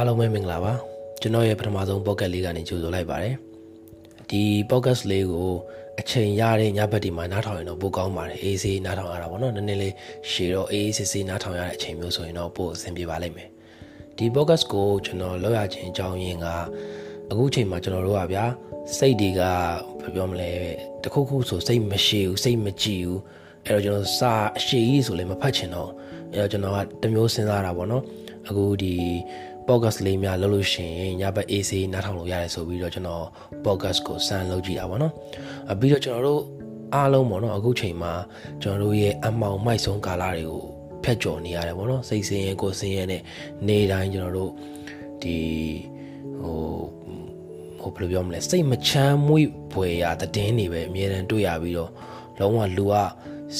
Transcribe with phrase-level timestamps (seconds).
[0.00, 0.72] အားလုံးပဲမင်္ဂလာပါ
[1.20, 3.34] ကျွန်တော်ရဲ့ပထမဆုံး podcast လေးကနေကြိုဆိုလိုက်ပါတယ်
[4.30, 5.50] ဒီ podcast လေးကို
[6.00, 9.94] အချိန်ရတဲ့ညဘက်ဒီမှာနားထောင်ရင်တော့ပိုကောင်းပါတယ်အေးဆေးနားထောင်ရတာပေါ့နော်နည်းနည်းလေး
[10.30, 13.48] ရှည်တော့အေးဆေးဆေးနားထောင်ရတဲ့အချိန်မျိုးဆိုရင်တော့ပိုအဆင်ပြေပါလိမ့်မယ်
[14.16, 16.46] ဒီ podcast ကိုကျွန်တော်လောက်ရခြင်းအကြောင်းရင်းက
[17.30, 18.44] အခုချိန်မှာကျွန်တော်တို့ကဗျာ
[18.98, 19.42] စိတ်တွေက
[20.02, 20.50] ဘယ်ပြောမလဲ
[21.02, 23.20] တခုခုဆိုစိတ်မရှိဘူးစိတ်မကြည်ဘူး
[23.66, 25.90] အဲ့တော့ကျွန်တော်စာအရှိကြီးဆိုလည်းမဖတ်ချင်တော့
[26.32, 28.04] အဲ့တော့ကျွန်တော်ကတမျိုးစဉ်းစားတာပေါ့နော်
[28.48, 28.94] အခုဒီ
[29.68, 33.24] podcast လေးများလုပ်လို့ရှိရင်ညဘက် AC နားထောင်လို့ရတယ်ဆိုပြီးတော့ကျွန်တော်
[33.64, 35.12] podcast ကိုစမ်းလုပ်ကြည့်တာပေါ့နော်
[35.72, 36.42] အပြီးတော့ကျွန်တော်တို့
[36.94, 38.12] အားလုံးပေါ့နော်အခုချိန်မှာ
[38.62, 40.62] ကျွန်တော်တို့ရဲ့အမောင်မိုက်ဆုံးကာလတွေကို
[41.04, 43.22] ဖျက်ကျော်နေရတယ်ပေါ့နော်စိတ်ဆင်းရဲကိုယ်ဆင်းရဲနဲ့
[43.68, 44.52] နေတိုင်းကျွန်တော်တို့
[45.22, 45.38] ဒီ
[46.40, 46.56] ဟို
[47.80, 51.90] ဟိုဘယ်လိုပြောမလဲစိတ်မချမ်းမွေ့ဖွယ်ရာတည်င်းတွေပဲအမြဲတမ်းတွေ့ရပြီးတော့
[52.38, 52.94] လုံးဝလူက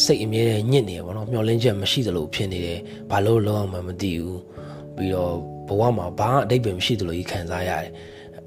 [0.05, 4.41] စိတ်အမြဲတမ်းညစ်နေရပေါ့နော်မျောလင်းချက်မရှိသလိုဖြစ်နေတယ်ဘာလို့လုံးအောင်မှမသိဘူး
[4.97, 5.35] ပြီးတော့
[5.71, 7.91] ဘဝမှာဘာအတိတ်ပဲမရှိသလိုကြီးခံစားရတယ်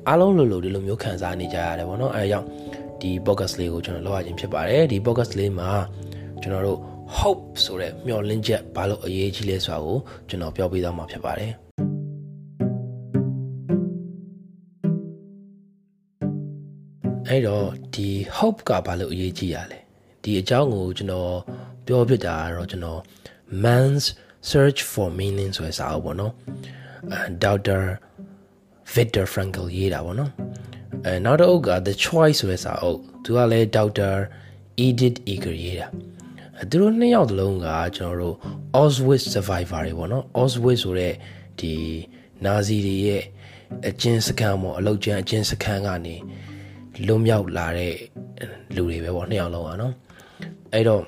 [0.08, 2.48] အားလုံးလိုလိုဒီလိုမျိုးခံစားနေကြရတယ်ပေါ့နော်အဲဒါကြောင့်
[3.02, 5.70] ဒီ podcast လေးကိုကျွန်တော်လောက်ရခြင်းဖြစ်ပါတယ်ဒီ podcast လေးမှာ
[6.42, 6.80] ကျွန်တော်တို့
[7.18, 9.98] hope ဆိုတဲ့မျှော်လင့်ချက်ဘာလို့အရေးကြီးလဲဆိုတာကို
[10.30, 11.52] ကျွန်တော်ပြောပြသွားမှာဖြစ်ပါတယ်
[17.28, 19.80] အဲ့တော့ဒီ hope ကဘာလို့အရေးကြီးရလဲ
[20.24, 21.34] ဒီအကြောင်းကိုကျွန်တော်
[21.88, 23.00] ပြောပြတာကတော့ကျွန်တော်
[23.64, 24.06] man's
[24.52, 26.34] search for meaning ဆိုတဲ့စာအုပ်ပေါ့နော်
[27.43, 27.79] ဒေါက်တာ
[28.93, 30.33] ဗစ်တာဖရန်ကယ်ရေးတာပေါ့နော်
[31.05, 34.11] အဲနောက်တစ်အုပ်က the choice ဆိုတဲ့စာအုပ်သူကလည်းဒေါက်တာ
[34.87, 35.87] Edith Eger ရေးတာ
[36.71, 38.37] သူတို့နှစ်ယောက်တလုံးကကျွန်တော်တို့
[38.79, 41.15] Auschwitz survivor တွေပေါ့နော် Auschwitz ဆိုတဲ့
[41.61, 41.73] ဒီ
[42.45, 43.23] နာဇီတွေရဲ့
[43.89, 46.17] အကျဉ်းစခန်းပေါ့အလောက်ကျန်းအကျဉ်းစခန်းကနေ
[47.07, 47.95] လွတ်မြောက်လာတဲ့
[48.75, 49.93] လူတွေပဲပေါ့နှစ်ယောက်လုံးอ่ะเนาะ
[50.73, 51.03] အဲ့တော့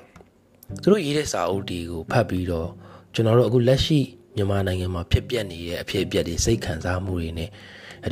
[0.81, 2.69] သူတို့ရေးတဲ့စာအုပ်ဒီကိုဖတ်ပြီးတော့
[3.13, 3.99] ကျွန်တော်တို့အခုလက်ရှိ
[4.36, 7.50] မြန်မာနိုင်ငံမှာဖြစ်ပျက်နေတဲ့အဖြစ်အပျက်တွေစိတ်ခံစားမှုတွေနဲ့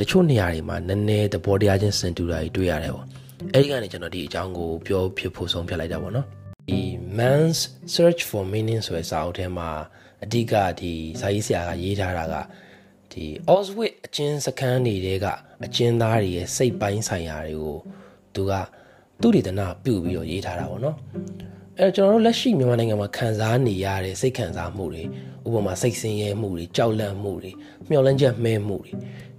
[0.01, 3.05] တချို့နေရာတွေမှာနည်းနည်းသဘောတရားချင်းစင်တူတာတွေတွေ့ရတယ်ပေါ့
[3.53, 6.25] အဲ့ဒီကနေကျွန်တော်ဒီအကြောင်းကိုပြောဖြစ်ဖို့ဆုံးဖြတ်လိုက်တာပေါ့နော်
[6.69, 6.79] ဒီ
[7.17, 7.59] man's
[7.95, 9.69] search for meaning ဆိုတဲ့စာအုပ်ထဲမှာ
[10.23, 12.35] အဓိကဒီစာရေးဆရာကရေးထားတာက
[13.11, 15.25] ဒီ Auschwitz အကျဉ်းစခန်းတွေတဲက
[15.65, 17.77] အကျဉ်းသားတွေရဲ့စိတ်ပိုင်းဆိုင်ရာတွေကို
[18.35, 18.53] သူက
[19.21, 20.95] သူတည်တနာပြုတ်ပြီးတော့ရေးထားတာပေါ့နော်
[21.79, 25.03] အဲကျွန်တော်တို့လက်ရှိမြန်မာနိုင်ငံမှာခံစားနေရတဲ့စိတ်ခံစားမှုတွေ
[25.45, 27.51] ဥပမာစိတ်ဆင်းရဲမှုတွေကြောက်လန့်မှုတွေ
[27.89, 28.91] မျှော်လင့်ချက်မှဲမှုတွေ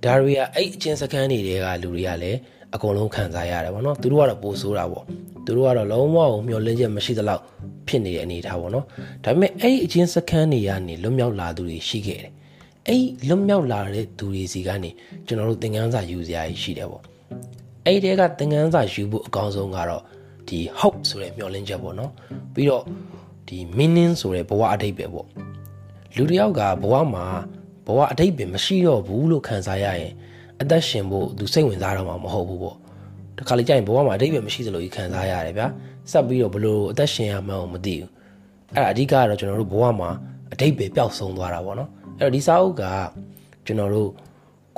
[0.05, 2.39] ဒါတွေကအဲ့အချင်းစကန်းတွေကလူတွေကလည်း
[2.75, 5.03] အကုန်လုံးခံစားရတယ်ဗောနော်သူတို့ကတော့ပိုဆိုးတာဗော
[5.47, 7.43] သူတို့ကတော့လုံးဝမျှော်လင့်ချက်မရှိသလောက်
[7.89, 8.85] ဖြစ်နေတဲ့အနေအထားဗောနော်
[9.25, 12.33] ဒါပေမဲ့အဲ့အချင်းစကန်းတွေကနေလွတ်မြောက်လာသူတွေရှိခဲ့တယ်
[12.89, 14.91] အဲ့လွတ်မြောက်လာတဲ့သူတွေစီကနေ
[15.27, 17.01] ကျွန်တော်တို့သင်ခန်းစာယူစရာရှိတယ်ဗော
[17.85, 20.03] အဲ့ဒီကသင်ခန်းစာယူဖို့အကောင်းဆုံးကတော့
[20.49, 22.13] ဒီ hope ဆိုတဲ့မျှော်လင့်ချက်ပေါ့နော်
[22.55, 22.85] ပြီးတော့
[23.49, 25.27] ဒီ meaning ဆိုတဲ့ဘဝအတိတ်ပဲပေါ့
[26.17, 27.25] လူတယောက်ကဘဝမှာ
[27.87, 30.13] ဘဝအတိတ်ပဲမရှိတော့ဘူးလို့ခံစားရရင်
[30.61, 32.77] အသက်ရှင်ဖို့သူစိတ်ဝင်စားတော့မှာမဟုတ်ဘူးပေါ့
[33.39, 35.67] တခါလေကြာရင်ဘဝမှာအတိတ်ပဲမရှိသလိုကြီးခံစားရတယ်ဗျာ
[36.11, 38.11] ဆက်ပြီးတော့ဘလို့အသက်ရှင်ရမှန်းမသိဘူး
[38.75, 40.11] အဲ့ဒါအဓိကကတော့ကျွန်တော်တို့ဘဝမှာ
[40.53, 42.83] အတိတ်ပဲပျောက်ဆုံးသွားတာပေါ့နော်အဲ့တော့ဒီစာအုပ်က
[43.67, 44.11] ကျွန်တော်တို့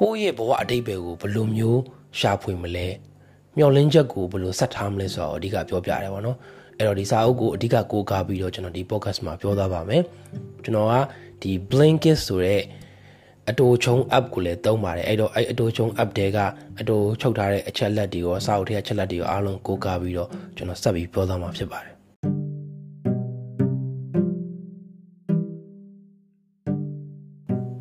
[0.01, 1.81] ကိုယ့်ရဲ့ဘဝအတိတ်ပဲကိုဘလို့မျိုး
[2.19, 2.87] ရှာဖွေမလဲ
[3.59, 6.37] မျောလင်းချက်ကိုဘယ်လိုဆက်ထားမလဲဆိုတော့အဓိကပြောပြရတယ်ပေါ့နော်
[6.77, 10.03] အဲ့တော့ဒီစာအုပ်ကိုအဓိကကိုးကားပြီးတော့ကျွန်တော်ဒီ podcast မှာပြောသားပါမယ်
[10.65, 10.95] ကျွန်တော်က
[11.43, 12.63] ဒီ Blinkist ဆိုတဲ့
[13.51, 16.39] အတိုချုံ app ကိုလည်းသုံးပါတယ်အဲ့တော့အဲ့အတိုချုံ app တဲက
[16.81, 21.95] အတိုချုပ်ထားတဲ့အချက်လက်တွေရောစာအုပ်ထဲအချက်လက်တွေရောအားလုံးကိုးကားပြီးတော့ကျွန်တော်ဆက်ပြီးပြောသားမှာဖြစ်ပါတယ်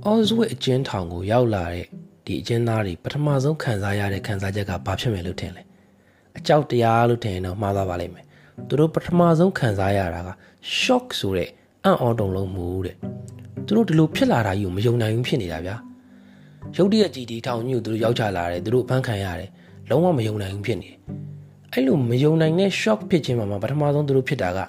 [0.06, 1.86] အော်ဇဝစ်အကျဉ်းထောင်ကိုရောက်လာတဲ့
[2.26, 5.67] ဒီအကျဉ်းသားတွေပထမဆုံးခံစားရတဲ့ခံစားချက်ကဘာဖြစ်မယ်လို့ထင်လဲ
[6.38, 8.26] အကြောက်တရားလို့ထင်ရင်တော့မှားသွားပါလိမ့်မယ်
[8.68, 10.30] သူတို့ပထမဆုံးခံစားရတာက
[10.80, 11.50] shock ဆိုတဲ့
[11.84, 12.96] အံ့ဩတုန်လုံးမှုတဲ့
[13.66, 15.76] သူတို့ဒီလိုဖြစ်လာတာကြီးကိုမယုံနိုင်ဘူးဖြစ်နေတာဗျာ
[16.78, 19.50] ရုတ်တရက်ကြီးဒီထောင်ကြီးကိုသူတို့ရောက်ချလာတယ်သူတို့ဖမ်းခံရတယ်
[19.90, 20.98] လုံးဝမယုံနိုင်ဘူးဖြစ်နေတယ်
[21.74, 24.60] အဲ့လိုမယုံနိုင်တဲ့ shock ဖြစ်ခြင်းမှာပထမဆုံးသူတို့ဖြစ်တာက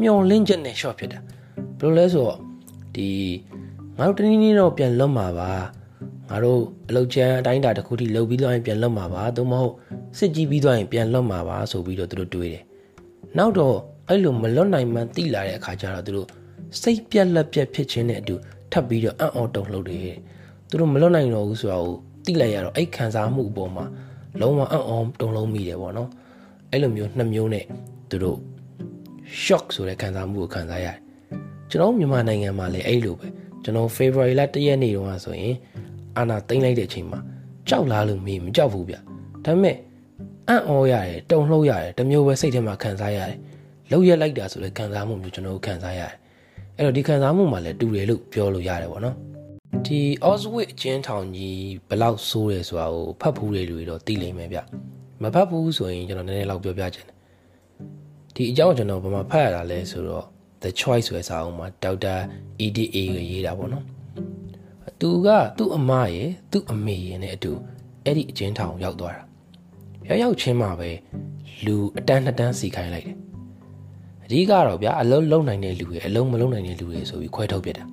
[0.00, 1.18] မျောလင့်ချက်နဲ့ shock ဖြစ်တာ
[1.78, 2.38] ဘယ်လိုလဲဆိုတော့
[2.94, 3.08] ဒီ
[3.98, 5.50] ငါတို့တနည်းနည်းတော့ပြန်လွတ်မှာပါ
[6.30, 9.74] ငါတို့အလုတ်ချမ်းအတိုင်းတာတစ်ခုထိလှုပ်ပြီးသွားရင်ပြန်လွတ်မှာပါသို့မဟုတ်
[10.18, 12.64] စစ်ကြည့်ပြီးသွားရင်ပြန်လွတ်မှာပါဆိုပြီးတော့သူတို့တွေးတယ်
[13.38, 13.76] နောက်တော့
[14.08, 16.28] အဲ့လိုမလွတ်နိုင်မှန်းသိလာတဲ့အခါကျတော့သူတို့
[16.80, 18.34] စိတ်ပြက်လက်ပြက်ဖြစ်ခြင်းနဲ့အတူ
[18.72, 20.16] ထပ်ပြီးတော့အံ့ဩတုန်လှုပ်တယ်
[20.68, 21.94] သူတို့မလွတ်နိုင်တော့ဘူးဆိုတာကို
[22.24, 23.84] သိလိုက်ရတော့အဲ့ခံစားမှုအပေါ်မှာ
[24.40, 26.10] လုံးဝအံ့ဩတုန်လှုပ်မိတယ်ပေါ့နော်
[26.70, 27.64] အဲ့လိုမျိုးနှစ်မျိုးနဲ့
[28.10, 28.38] သူတို့
[29.44, 30.96] shock ဆိုတဲ့ခံစားမှုကိုခံစားရတယ်
[31.70, 33.26] ကျွန်တော်မြန်မာနိုင်ငံမှာလည်းအဲ့လိုပဲ
[33.62, 35.54] ကျွန်တော် February လ1ရက်နေ့တုန်းကဆိုရင်
[36.18, 37.20] အာနာသိမ့်လိုက်တဲ့အချိန်မှာ
[37.68, 39.00] ကြောက်လားလို့မေးမကြောက်ဘူးဗျဒါ
[39.44, 39.76] ပေမဲ့
[40.48, 43.36] အံ့ဩရတယ်တုန်လှုပ်ရတယ်တမျိုးပဲစိတ်ထဲမှာခံစားရတယ်
[43.90, 46.12] လောက်ရက်လိုက်တာဆိုလဲခံစားမှုမျိုးကျွန်တော်ခံစားရတယ်
[46.76, 49.16] အဲ့တော့ဒီခံစားမှုမှာလည်းတူတယ်လို့ပြောလို့ရတယ်ပေါ့နော်
[49.86, 50.00] ဒီ
[50.30, 54.58] Oswald အကျဉ်းထောင်ကြီးဘယ်လောက်ဆိုးတယ်ဆိုတာကိုဖတ်ဖူးတဲ့လူတွေတော့သိလိမ့်မယ်ဗျ
[55.22, 57.16] မဖတ်ဘူးဆိုရင်ကျွန်တော်နည်းနည်းလောက်ပြောပြချင်တယ်
[58.34, 60.24] ဒီအကြောင်းကျွန်တော်ဘာမှဖတ်ရတာလဲဆိုတော့
[60.62, 62.14] The Choice ဆိုတဲ့စာအုပ်မှာဒေါက်တာ
[62.64, 63.84] EDA ကရေးတာပေါ့နော်
[65.00, 67.52] သူကသူ့အမရဲ့သူ့အမေရဲ့နဲ့အတူ
[68.04, 69.22] အဲ့ဒီအကျဉ်းထောင်ရောက်သွားတာ
[70.08, 70.90] ရောက်ရောက်ချင်းမှာပဲ
[71.64, 73.16] လူအတန်းနှစ်တန်းစီခိုင်းလိုက်တယ်
[74.24, 77.84] အဓိကတော့ဗျာအလုံးလုံးနိုင်တဲ့လူတွေအလုံးမလုံးနိုင်တဲ့လူတွေဆိုပြီးခွဲထုတ်ပြတာ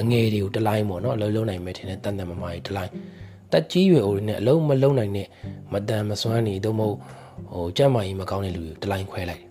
[0.00, 2.92] အငယ်တွေကိုတလိုင်းပေါ့နော်အလုံးလုံးနိုင်မယ်ထင်တဲ့တန်တန်မမကြီးတလိုင်း
[3.52, 5.26] တက်ကြီးရွယ်အိုတွေနဲ့အလုံးမလုံးနိုင်တဲ့
[5.72, 6.96] မတန်မစွမ်းနေတော့မဟုတ်
[7.52, 9.48] ဟိုကြက်မာကြီးမကောင်းတဲ့လူတွေတလိုင်းခွဲလိုက်တယ်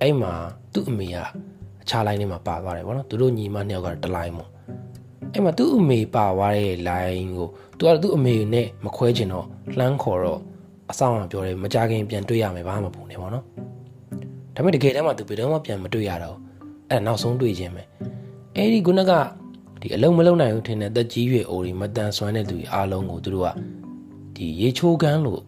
[0.00, 0.32] အဲ့မှာ
[0.72, 1.16] သူ့အမေက
[1.82, 4.48] အခြားလိုင်းထဲမှာပါသွားတယ်ပေါ့နော်သူတို့ညီမနှစ်ယောက်ကတလိုင်းပေါ့
[5.32, 7.48] အဲ့မှာသူ့အမေပါသွားတဲ့ line ကို
[7.78, 9.46] သူကသူ့အမေနဲ့မခွဲချင်တော့
[9.78, 10.40] လှမ်းခေါ်တော့
[10.90, 13.44] အဆောင်ကပြောတယ်မကြခင်ပြန်တွေ့ရမယ်ဘာမှမပူနဲ့ပေါ့နော်
[14.54, 16.36] ဒါပေမဲ့တကယ်တမ်းမှာသူဘယ်တော့မှပြန်မတွေ့ရတော့
[16.90, 17.82] အဲ့နောက်ဆုံးတွေ့ခြင်းပဲ
[18.56, 19.12] အဲ့ဒီခုနက
[19.80, 23.48] ဒီအလုံးမလုံးနိုင်ဘူးထင်တဲ့တက်ကြီးရွယ်အိုတွေမတန်ဆွမ်းတဲ့သူတွေအားလုံးကိုသူတို့က
[24.36, 25.40] ဒီရေချိုးကန်းလို့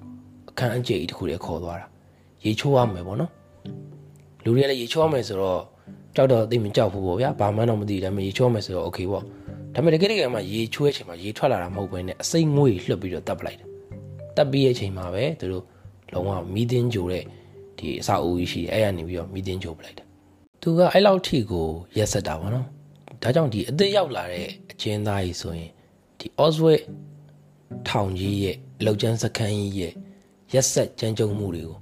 [0.50, 1.86] အခန်းအကျယ်ကြီးတစ်ခုတည်းခေါ်သွားတာ
[2.44, 3.30] ရေချိုးရမယ်ပေါ့နော်
[4.44, 5.62] လူတွေကလည်းရေချိုးရမယ်ဆိုတော့
[6.14, 9.24] ကြောက်တော့သိမကြောက်ဘူးပေါ့ဗျာဘာမှတော့မသိဒါပေမဲ့ရေချိုးရမယ်ဆိုတော့ okay ပေါ့
[9.76, 13.68] ဒါပေမဲ့တကယ်တကယ်မှရေချိုးတဲ့အချိန်မှာရေထွက်လာတာမဟုတ်ဘဲနဲ့အစိမ့်ငွေလှုပ်ပြီးတော့တပ်ပလိုက်တယ်
[14.36, 15.64] တပ်ပြီးတဲ့အချိန်မှာပဲသူတို့
[16.12, 17.24] လုံးဝမီးတင်းကြိုတဲ့
[17.78, 20.06] ဒီအစာအိုးကြီးရှိတယ်အဲ့ရနေပြီးတော့မီးတင်းကြိုပလိုက်တယ်
[20.62, 21.66] သူကအဲ့လောက်ထိကို
[21.98, 22.66] ရက်ဆက်တာပေါ့နော်
[23.22, 25.70] ဒါကြောင့်ဒီအသက်ရောက်လာတဲ့အကျဉ်းသားကြီးဆိုရင်
[26.18, 26.82] ဒီ Oswald
[27.88, 29.92] ထောင်ကြီးရဲ့အလောက်ကျန်းစခန်းကြီးရဲ့
[30.54, 31.76] ရက်ဆက်ကြမ်းကြုတ်မှုတွေကို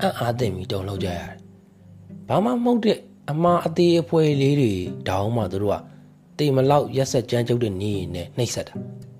[0.00, 1.30] အံ့အားသင့်ပြီးတုံလောက်ကြရတယ်။
[2.28, 2.98] ဘာမှမဟုတ်တဲ့
[3.30, 4.74] အမှားအသေးအဖွဲလေးတွေ
[5.08, 5.76] တောင်းမှတို့က
[6.38, 8.74] တေမလောက်ရက်ဆက်ကြမ်းကြုတ်တဲ့နေနဲ့နှိပ်စက်တာ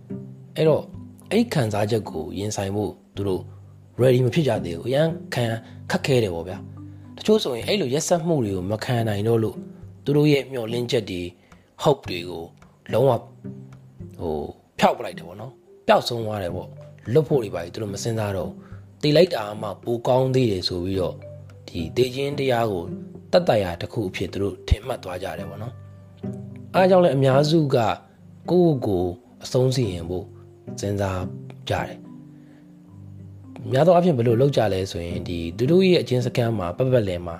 [0.56, 0.82] ။အဲ့တော့
[1.30, 3.42] အဲ့ခံစားချက်ကိုရင်ဆိုင်ဖို့သူတို့
[4.00, 5.44] ready မဖြစ်ကြသေးဘူး။အရန်ခံ
[5.90, 6.58] ခက်ခဲတယ်ပေါ့ဗျာ။
[7.16, 9.56] တချို့ဆိုရင်အဲ့လိုရက်ဆက်မှုတွေကိုမခံနိုင်တော့လို့
[10.04, 11.22] သူတို့ရဲ့မျှော်လင့်ချက်တွေ
[11.82, 12.44] hope တွေကို
[12.92, 13.12] လုံးဝ
[14.20, 14.36] ဟို
[14.78, 15.52] ဖျောက်ပလိုက်တယ်ပေါ့နော်
[15.88, 16.68] ပျောက်ဆုံးသွားတယ်ပေါ့
[17.12, 18.50] လွတ်ဖို့တွေပါသူတို့မစင်စားတော့
[19.02, 21.14] တေးလိုက်တာမှပိုကောင်းသေးတယ်ဆိုပြီးတော့
[21.68, 22.84] ဒီတေးချင်းတရားကို
[23.32, 25.74] တတ်တရာတစ်ခုအဖြစ်သူတို့ထင်မှတ်သွားကြတယ်ပေါ့နော်
[26.74, 27.76] အားကြောင့်လည်းအများစုက
[28.50, 29.10] ကိုယ့်ကိုယ်
[29.44, 30.26] အဆုံးစီရင်ဖို့
[30.80, 31.22] စဉ်းစား
[31.68, 31.96] ကြတယ်
[33.72, 37.36] များသောအားဖြင့်ဘယ်လိုလုပ်ကြလဲဆိုရင်ဒီသူတို့ရဲ့အချင်းစကန်မှာပတ်ပတ်လည်မှာ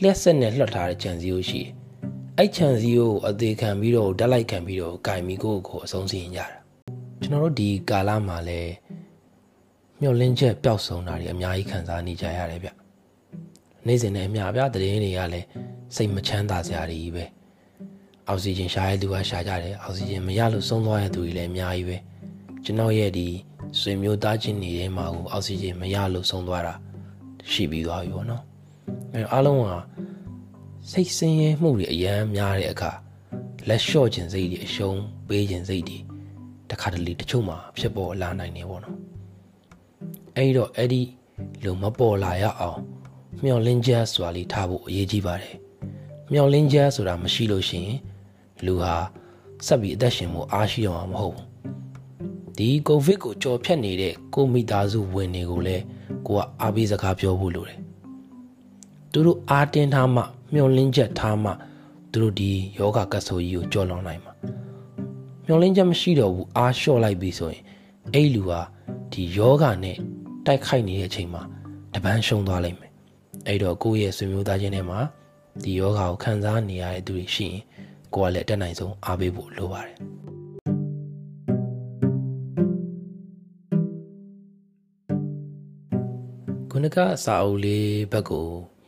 [0.00, 1.70] လျှက်ဆက်နဲ့လွှတ်ထားတဲ့ကြံစည်ကိုရှိတယ်
[2.38, 6.46] အဲ့ခြံစည်းကိုအသေးခံပြီးတော့ဓာတ်လိုက်ခံပြီးတော့ကင်မီကိုကိုအဆုံးစီရင်ကြတာ
[7.22, 8.60] ကျွန်တော်တို့ဒီကာလမှာလဲ
[10.00, 12.70] မျောလင်းချက်ပျောက်ဆုံးတာတွေအများကြီးခံစားနေကြရတယ်ဗျ
[13.86, 15.46] နေ့စဉ်နဲ့အများဗျတည်င်းတွေကလည်း
[15.96, 17.24] စိတ်မချမ်းသာစရာတွေကြီးပဲ
[18.30, 21.96] အောက်ဆီဂျင်ရှားရတဲ့သူကရှားကြတယ်အောက်ဆီဂျင်မရလို့ဆုံးသွားတဲ့သူတွေလည်းအများကြီးပဲ
[22.64, 23.26] ကျွန်တော်ရဲ့ဒီ
[23.80, 26.74] ဆွေမျိုးသားချင်းတွေထဲမှာကိုအောက်ဆီဂျင်မရလို့ဆုံးသွားတာ
[27.50, 28.42] ရှိပြီးသွားပြီပေါ့နော်
[29.14, 29.64] အဲအားလုံးက
[30.90, 32.90] စိတ်ဆင်းရဲမှုတွေအယမ်းများတဲ့အခါ
[33.68, 35.98] လက်လျှော့ခြင်းစိတ်တွေအရှုံးပေးခြင်းစိတ်တွေ
[36.70, 38.96] တခါတလေတချို့မှာဖြစ်ပေါ်လာနိုင်နေပေါ့နော်
[40.36, 41.02] အဲဒီတော့အဲ့ဒီ
[41.64, 42.80] လုံမပေါ်လာရအောင်
[43.44, 45.54] မျောလင်းချက်ဆိုတာလေးထားဖို့အရေးကြီးပါတယ်
[46.32, 47.98] မျောလင်းချက်ဆိုတာမရှိလို့ရှိရင်
[48.66, 48.94] လူဟာ
[49.66, 51.46] ဆက်ပြီးအသက်ရှင်မှုအားရှိအောင်မဟုတ်ဘူး
[52.56, 55.84] ဒီကိုဗစ်ကိုကြော်ဖြတ်နေတဲ့ကိုမိသားစုဝင်တွေကိုလည်း
[56.26, 57.78] ကိုကအားပေးစကားပြောဖို့လိုတယ်
[59.12, 60.22] သူတို့အားတင်းထားမှ
[60.52, 61.50] မျောလင်းချက်ထားမှ
[62.12, 64.32] သူတို့ဒီယောဂကတ်ဆိုကြီးကိုကြော်လွန်နိုင်မှာ
[65.46, 67.62] မျောလင်းချက်မရှိတော့ဘူးအားလျှော့လိုက်ပြီဆိုရင်
[68.14, 68.60] အဲ့လူဟာ
[69.12, 69.96] ဒီယောဂနဲ့
[70.46, 71.42] တိုက်ခိုက်နေတဲ့အချိန်မှာ
[71.94, 72.92] တပန်းရှုံသွားလိမ့်မယ်
[73.46, 75.00] အဲ့တော့ကိုယ့်ရဲ့ဆွေမျိုးသားချင်းထဲမှာ
[75.62, 77.60] ဒီယောဂကိုခံစားနေရတဲ့သူတွေရှိရင်
[78.14, 79.96] ကိုယ်ကလည်းတက်နိုင်ဆုံးအားပေးဖို့လိုပါတယ်
[86.70, 88.46] ခုနကအစာအုပ်လေးဘက်ကို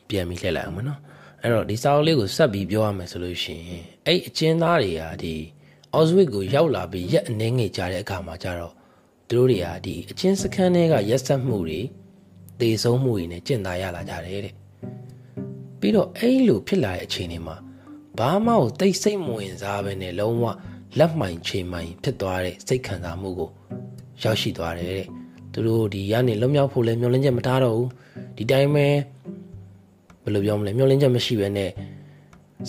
[0.09, 1.01] ပြန်ပြီးလှည့်လိုက်အောင်မနော်
[1.41, 5.35] အဲ့တော့ဒီစာအုပ်လေးကိုဆက်ပြီးပြောရမယ်ဆိုလို့ရှိရင်အဲ့အကျဉ်းသားတွေကဒီ
[5.95, 8.75] အော်ဇဝစ်ကိုရောက်လာပြီးရက်အနှင်းငယ်ကြတဲ့အခါမှာကျတော့
[9.29, 11.81] သူတို့တွေကဒီအချင်းစခန်းတွေကရက်ဆက်မှုတွေ
[12.61, 14.55] တေဆုံးမှုတွေနဲ့ကျင့်သားရလာကြတယ်တဲ့
[15.81, 17.57] ပြီးတော့အဲ့လိုဖြစ်လာတဲ့အခြေအနေမှာ
[18.19, 20.45] ဘာမှကိုတိတ်ဆိတ်မဝင်စားပဲနဲ့လုံးဝ
[20.99, 23.51] လက်မှိုင်ချိန်မှိုင်ဖြစ်သွားတဲ့စိတ်ခံစားမှုကို
[24.23, 25.07] ရောက်ရှိသွားတယ်တဲ့
[25.53, 27.91] သူတို့ဒီရနေလွတ်မြောက်ဖို့လဲမျှော်လင့်ချက်မထားတော့ဘူး
[28.37, 28.87] ဒီတိုင်းပဲ
[30.25, 31.71] ဘယ်လိုပြောမလဲမျောလင်းချက်မရှိဘဲနဲ့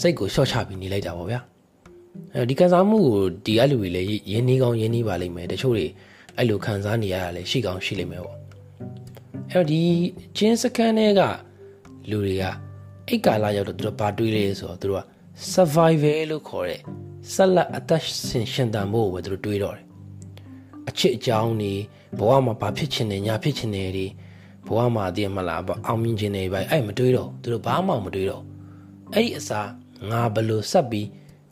[0.02, 1.40] စိတ်ကိုရှော့ချပြီးနေလိုက်တာပေါ့ဗျာ
[2.34, 5.86] အဲဒီခံစားမှုကိုဒီအလူတွေလည်းရင်းနှီးကောင်းရင်းနှီးပါလိမ့်မယ်တချို့တွေ
[6.38, 8.38] အဲ့လိုခံစားနေရတာလည်းရှိကောင်းရှိလိမ့်မယ်ပေါ့
[9.52, 9.82] အဲ့တော့ဒီ
[10.38, 11.22] ချင်းစကန်တွေက
[12.10, 12.44] လူတွေက
[13.08, 15.13] အိတ်ကာလာရောက်တော့သူတို့ဘာတွေးလဲဆိုတော့သူတို့က
[15.54, 16.80] survival လို့ခေါ်တဲ့
[17.34, 19.86] ဆက်လက်အသက်ရှင်ရှင်တန်ဖို့ပဲသူတို့တွေးတော့တယ်
[20.90, 21.74] အချစ်အကြောင်းနေ
[22.20, 24.08] ဘဝမှာဘာဖြစ်ချင်တယ်ညာဖြစ်ချင်တယ်တွေ
[24.68, 28.44] ဘဝမှာတည်မလားပေါ့အောင်မြင်ခြင်းတွေပဲအဲ့မတွေးတော့သူတို့ဘာမှမတွေးတော့
[29.14, 29.70] အဲ့ဒီအစား
[30.10, 31.08] ငါဘလို့ဆက်ပြီး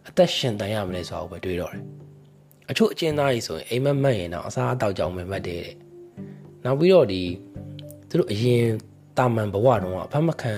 [0.08, 1.84] အသက်ရှင်တန်ရမလဲဆိုတာကိုပဲတွေးတော့တယ်
[2.70, 5.76] အချို့အကျဉ်းသားကြီးဆိုရင်အိမ်မက်မက်ရင်တော့အစားအသောက်ကြောင်ပဲမှတ်တယ်တဲ့
[6.64, 7.24] နောက်ပြီးတော့ဒီ
[8.10, 8.66] သူတို့အရင်
[9.18, 10.54] တာမန်ဘဝတုန်းကအဖတ်မခံ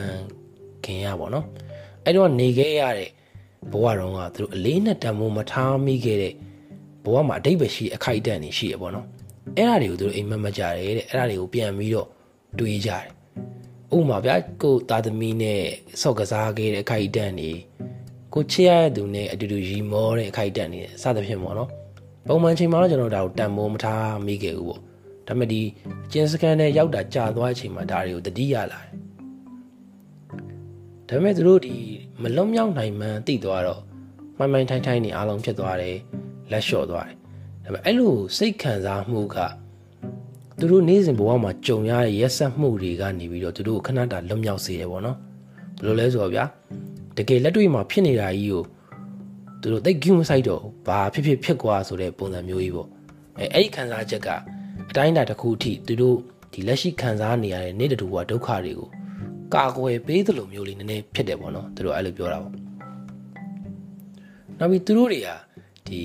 [0.84, 1.46] ခင်ရပါတော့
[2.06, 3.10] အဲ့တော့နေခဲ့ရတဲ့
[3.72, 6.34] ဘဝတုန်းကသူတို့အလေးနဲ့တံမိုးမထားမိခဲ့တဲ့
[7.04, 9.08] ဘဝမှာအတိတ်ပဲရှိအခိုက်အတန့်နေရှိရပေါ့နော်
[9.58, 12.08] အဲ့ဒါတွေကိုသူတို့အိမ်မက်မက်ကြတယ်တဲ့အဲ့ဒါတွေကိုပြန်ပြီးတော့
[12.60, 13.06] တွေးကြတယ်
[13.96, 15.62] ဥပမာဗျာကိုသားသမီးနဲ့
[16.02, 17.50] ဆော့ကစားခဲ့တဲ့အခိုက်အတန့်နေ
[18.34, 21.70] ကိုချစ်ရတဲ့သူနဲ့အတူတူရီမောတဲ့အခိုက်အတန့်နေစသဖြင့်ပေါ့နော်
[22.28, 24.82] ပုံမှန်ချိန်မှာတော့ကျွန်တော်ဒါကိုတန်မိုးမထားမိခဲ့ဘူးပေါ့
[25.28, 25.62] ဒါပေမဲ့ဒီ
[26.06, 28.90] အကျဉ်းစကန်နဲ့ရောက်တာကြာသွားတဲ့အချိန်မှာဒါတွေကိုတတိရလာတယ်
[31.10, 31.76] ဒါပေမဲ့သူတို့ဒီ
[32.22, 33.82] မလွတ်မြောက်နိုင်မှန်းသိသွားတော့
[34.38, 35.98] မိုင်းမိုင်းထိုင်းထိုင်းနေအားလုံးဖြစ်သွားတယ်
[36.52, 37.18] လက်လျှော့သွားတယ်
[37.64, 39.38] ဒါပေမဲ့အဲ့လိုစိတ်ခံစားမှုက
[40.60, 45.18] သူတို့နေ့စဉ်ဘဝမှာကြုံရတဲ့ရက်ဆက်မှုတွေကနေပြီးတော့သူတို့ခဏတာလွတ်မြောက်စေတယ်ပေါ့နော်
[45.78, 46.46] ဘယ်လိုလဲဆိုတော့ဗျာ
[47.18, 48.64] တကယ်လက်တွေ့မှာဖြစ်နေတာကြီးကို
[49.62, 52.88] သူတို့သိကူးမဆိုင်တော့ဘာဖြစ်ဖြစ်ဖြစ်ကွာဆိုတဲ့ပုံစံမျိုးကြီးပေါ့
[53.40, 54.30] အဲအဲ့ဒီခံစားချက်က
[54.90, 56.18] အတိုင်းအတာတစ်ခုအထိသူတို့
[56.54, 58.90] ဒီလက်ရှိခံစားနေရတဲ့နေ့တူဘဝဒုက္ခတွေကို
[59.56, 62.54] ကာကွယ်ပေးသလိုမျိုးလေးနည်းနည်းဖြစ်တယ်ပေါ့နော်သူတို့အဲ့လိုပြောတာပေါ့
[64.60, 65.30] နောက်ပြီးသူတို့တွေက
[65.88, 66.02] ဒီ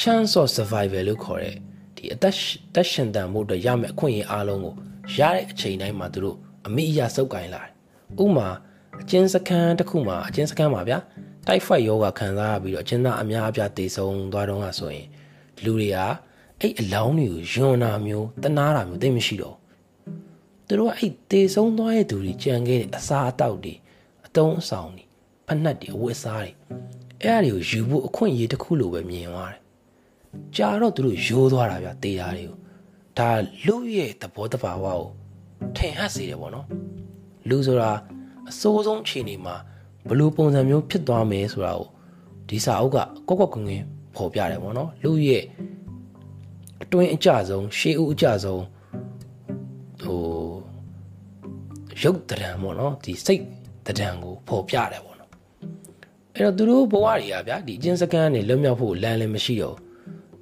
[0.00, 1.54] chance of survival လို့ခေါ်တဲ့
[1.96, 2.34] ဒီအသက်
[2.74, 4.74] သက်ရှင်တန်မှုအတွက်ရမယ့်အခွင့်အရေးအားလုံးကို
[5.18, 7.72] ရတဲ့အချိန်တိုင်းမှာသူတို့အမိအရာစုပ်ကိုင်းလာတယ်
[8.24, 8.48] ဥမာ
[9.00, 10.98] အချင်းစခန်းတစ်ခုမှာအချင်းစခန်းမှာဗျာ
[11.46, 15.06] တိုက်ဖိုက်ယောဂခံစားရပြီးတော့အချင်းသားအများအပြားတည်ဆုံသွားတော့ကဆိုရင်
[15.64, 15.98] လူတွေက
[16.60, 19.56] အဲ့အလောင်းတွေကိုယွန်းနာမျိုးတနာတာမျိုးသိမရှိတော့
[20.68, 23.74] သူတို့ကအဲ့တေဆုံးသွားတဲ့သူတွေကြံခဲ့တဲ့အစာအတောက်တွေ
[24.26, 25.04] အတုံးအဆောင်တွေ
[25.46, 26.54] ဖက်နှက်တွေအဝတ်စားတွေအဲ့
[27.22, 29.60] အရာတွေကိုယူဖို့အခွင့်အရေးတစ်ခုလိုပဲမြင်သွားတယ်
[30.56, 32.58] ကြာတော့သူတို့ရိုးသွားတာဗျတေးတာတွေကို
[33.18, 33.30] ဒါ
[33.66, 35.02] လူရဲ့သဘောတဘာဝကို
[35.76, 36.66] ထင်ဟပ်စေတယ်ပေါ့နော်
[37.48, 37.90] လူဆိုတာ
[38.50, 39.56] အစိုးဆုံးခြေနေမှာ
[40.08, 41.88] ဘလို့ပုံစံမျိုးဖြစ်သွားမယ်ဆိုတာကို
[42.48, 42.98] ဒီစာအုပ်က
[43.28, 43.84] ကော့ကော့ကွင်းကွင်း
[44.14, 45.44] ဖော်ပြတယ်ပေါ့နော်လူရဲ့
[46.82, 48.62] အတွင်းအကြဆုံးရှေးဦးအကြဆုံး
[50.02, 50.22] ဟို
[52.02, 53.42] ရုပ်တရံပေါ့နော်ဒီစိတ်
[53.86, 55.30] တရံကိုဖော်ပြတယ်ပေါ့နော်
[56.34, 59.76] အဲ့တော့သူတို့ဘဝတွေကဗျာဒီအချင်းစကန်နေလွတ်မြောက်ဖို့လမ်းလည်းမရှိတော့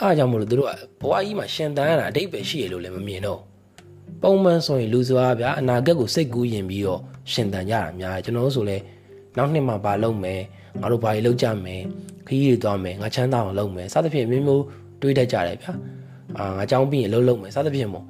[0.00, 3.40] အားကြောင့်မလို့သူတို့ကဘဝကြီးမှာရှင်သန်ရတာအတိတ်ပဲရှိရလို့လည်းမမြင်တော့
[4.22, 7.00] ပုံမှန်ဆိုရင်လူစွာဗျာအနာဂတ်ကိုစိတ်ကူးရင်ပြီးတော့
[7.32, 8.76] ရှင်သန်ကြတာများကျွန်တော်တို့ဆိုလဲ
[9.36, 10.40] နောက်နှစ်မှာဘာလုပ်မယ်
[10.80, 11.82] ငါတို့ဘာတွေလုပ်ကြမယ်
[12.26, 14.64] ခရီးတွေသွားမယ်ငါချမ်းသာအောင်လုပ်မယ်စသဖြင့်မျိုးမျိုး
[15.00, 15.72] တွေးတတ်ကြတယ်ဗျာ
[16.38, 18.04] အာငါကြောင်းပြီးရင်လှုပ်လှုပ်မယ်စသဖြင့်ပေါ့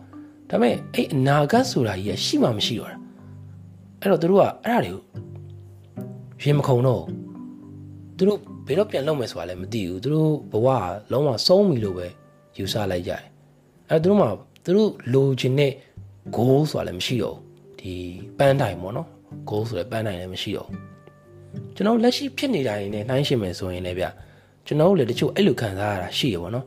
[0.50, 2.98] ဒါပေမဲ့အဲ့အနာဂတ်ဆိုတာကြီးကရှိမှမရှိတော့တာ
[4.00, 5.02] အဲ့တော့သူတို့ကအဲ့ဒါတွေကို
[6.42, 7.02] ရင်မခုံတော့
[8.16, 10.68] သူတို့ဘယ်တော့ပြန်လုပ်မယ်ဆိုတာလည်းမသိဘူးသူတို့ဘဝ
[11.12, 12.06] လုံးဝဆုံးပြီလို့ပဲ
[12.56, 13.22] ယူဆလိုက်ကြတယ်
[13.90, 14.26] အဲ့သူတို့မှ
[14.64, 15.72] သူတို့လိုချင်တဲ့
[16.36, 17.36] goal ဆိုတာလည်းမရှိတော့
[17.80, 17.92] ဒီ
[18.38, 19.08] ပန်းတိုင်ပေါ့နော်
[19.48, 20.68] goal ဆိုတဲ့ပန်းတိုင်လည်းမရှိတော့
[21.74, 24.06] ကျွန်တော်လက်ရှိဖြစ်နေတာတွေနဲ့နှိုင်းယှဉ်မယ်ဆိုရင်လည်းဗျ
[24.66, 26.66] ကျွန်တော်တို့လည်းတချို့အဲ့လိုခံစားရတာရှိရပေါ့နော်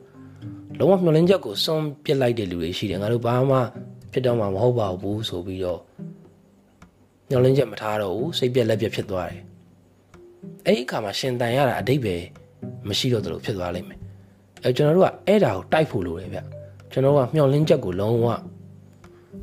[0.80, 3.58] လုံးဝမျောလင်းချက်ကိုစွန့်ပစ်လိုက်တဲ့လူတွေရှိတယ်ငါတို့ဘာမှ
[4.12, 5.82] ဖြစ်တော့မှမဟုတ်ပါဘူးဆိုပြီးတော့
[7.30, 9.42] မျောလင်းချက်မထားတော့ဘူးစိတ်ပြက်လက်ပြက်ဖြစ်သွားတယ်
[10.66, 12.16] အဲ့ဒီအခါမှာရှင်တန်ရတာအတိတ်ပဲ
[12.88, 14.00] မရှိတော့သလိုဖြစ်သွားလိမ့်မယ်
[14.64, 16.40] အဲကျွန်တော်တို့ကအဲ့ဒါကိုတိုက်ဖို့လိုတယ်ဗျ
[16.92, 18.26] ကျွန်တော်တို့ကမျောလင်းချက်ကိုလုံးဝ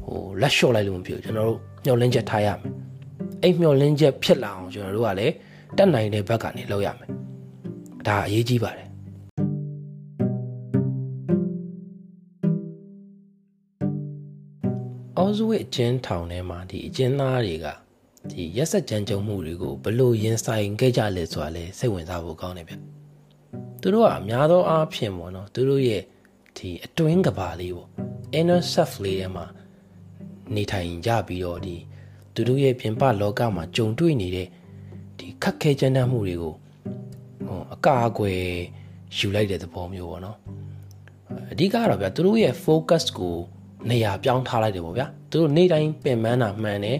[0.04, 2.60] ဟိုလက်လျှော့လိုက်လို့မဖြစ်ဘူးကျွန်တော်တို့မျောလင်းချက်ထားရမယ်
[3.42, 5.34] အဲ့မျောလင်းချက်ဖြစ်လာအောင်ကျွန်တော်တို့ကလည်း
[5.76, 7.10] တက်နိုင်တဲ့ဘက်ကနေလုပ်ရမယ်
[8.06, 8.85] ဒါအရေးကြီးပါတယ်
[15.26, 17.66] အော်ဇဝစ်အကျဉ်းထောင်ထဲမှာဒီအကျဉ်းသားတွေက
[18.30, 22.74] ဒီရက်ဆက်ကြမ်းကြုတ်မှုတွေကိုဘလို့ရင်ဆိုင်ခဲ့ကြလဲဆိုတာလဲစိတ်ဝင်စားဖို့ကောင်းတယ်ဗျ
[23.80, 26.02] သူတို့ကအများသောအားဖြင့်ပေါ့နော်သူတို့ရဲ့
[26.56, 27.88] ဒီအတွင်းကဘာလေးပေါ့
[28.38, 29.46] inner self လေးထဲမှာ
[30.54, 31.76] နေထိုင်ကြပြီးတော့ဒီ
[32.34, 34.48] သူတို့ရဲ့ပြင်ပလောကမှာကြုံတွေ့နေတဲ့
[35.18, 36.54] ဒီခက်ခဲကြမ်းတမ်းမှုတွေကို
[37.46, 38.40] ဟိုအကာအကွယ်
[39.16, 40.38] ယူလိုက်တဲ့သဘောမျိုးပေါ့နော်
[41.50, 43.36] အဓိကတော့ဗျာသူတို့ရဲ့ focus ကို
[43.90, 46.98] နေရာပြောင်းထားလိုက်တယ်ပေါ့ဗျာသူတို့နေ့တိုင်းပင်ပန်းတာမှန်တယ်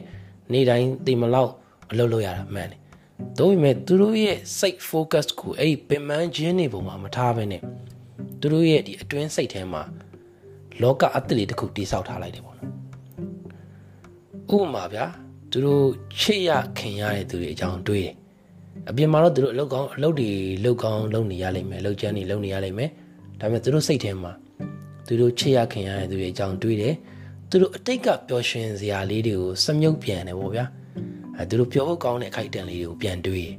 [0.53, 1.53] နေ့တိုင်းတိမ်မလောက်
[1.91, 2.79] အလုပ်လုပ်ရတာမှန်တယ်။
[3.39, 7.63] ဒါပေမဲ့သူတို့ရဲ့စိတ် focus ကိုအဲ့ဒီပင်ပန်းခြင်းတွေပုံမှာမထားဘဲနဲ့
[8.41, 9.83] သူတို့ရဲ့ဒီအတွင်းစိတ်ထဲမှာ
[10.83, 12.71] လောကအတ္တလေးတစ်ခုတိဆောက်ထားလိုက်တယ်ပေါ့နော်။
[14.57, 15.05] ဥပမာဗျာ
[15.51, 15.85] သူတို့
[16.21, 18.15] ချစ်ရခင်ရတဲ့သူတွေအကြောင်းတွေးတယ်။
[18.89, 20.31] အပြင်မှာတော့သူတို့အလုပ်ကောင်းအလုပ်တွေ
[20.65, 22.91] လုပ်ကောင်းလုပ်နေရလိမ့်မယ်။လုပ်ချမ်းတွေလုပ်နေရလိမ့်မယ်။
[23.41, 24.33] ဒါပေမဲ့သူတို့စိတ်ထဲမှာ
[25.07, 26.95] သူတို့ချစ်ရခင်ရတဲ့သူတွေအကြောင်းတွေးတယ်။
[27.51, 30.65] သူတို့အတိတ်ကပျော်ရွှင်စရာလေးတွေကိုစမြုပ်ပြန်တယ်ပေါ့ဗျာ
[31.37, 33.51] အဲသူတို့ပျော်ဖို့ကောင်းတဲ့အခိုက်အတန့်လေးတွေကိုပြန်တွေး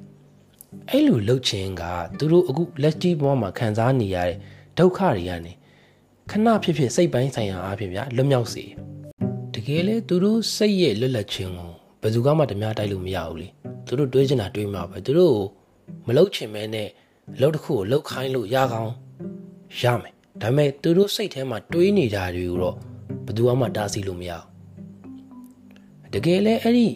[0.89, 1.83] အဲ့လိုလှုပ်ခြင်းက
[2.19, 4.37] သူတို့အခုလက်ရှိဘဝမှာခံစားနေရတဲ့
[4.77, 5.53] ဒုက္ခတွေကနေ
[6.29, 8.63] ခဏဖြစ်ဖြစ်စိတ်ပိုင်းဆိုင်ရာအားဖြင့်ဗျာလွတ်မြောက်စေ
[9.53, 13.47] တကယ်လေသူတို့စိတ်ရဲ့လွတ်လပ်ခြင်းကိုဘယ်သူမှတများတိုက်လို့မရဘူးလေ
[13.85, 15.37] သူတို့တွေးချင်တာတွေးမှာပဲသူတို့
[16.07, 16.87] မလှုပ်ချင်မဲနဲ့
[17.35, 18.93] အလုပ်တစ်ခုကိုလုပ်ခိုင်းလို့ရကောင်း
[19.81, 22.75] ရမယ် ဒါပေမဲ့သူတို့စိတ်ထဲမှာတွေးနေတာတွေကိုတော့
[23.25, 26.87] ဘယ်သူမှတားဆီးလို့မရဘူးတကယ်လဲအဲ့ဒီ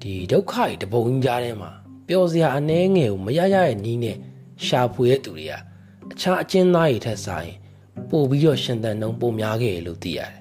[0.00, 1.70] ဒီဒုက္ခတွေတပုံကြီးကြားထဲမှာ
[2.06, 4.16] ပျော်စရာအနှဲငယ်ကိုမရရရဲ့နီးနဲ့
[4.66, 5.52] ရှာဖွေတဲ့သူတွေက
[6.12, 7.52] အခြားအကျဉ်းသားတွေထက်ဆိုင်
[8.10, 10.32] ပို့ပြီးတော့ရှင်သန်နှုံပုံများခဲ့လို့သိရတယ်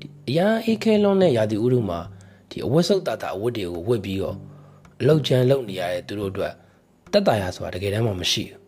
[0.00, 2.00] ဒီအရာအေးခဲလွန်းတဲ့ရာသီဥတုမှာ
[2.50, 4.36] ဒီအဝတ်စုပ်တတာအဝတ်တွေကိုဝတ်ပြီးတော့
[5.00, 6.52] အလောက်ချမ်းလုပ်နေရတဲ့သူတို့အတွက်
[7.12, 8.58] တက်တာရဆိုတာတကယ်တမ်းမှမရှိဘူး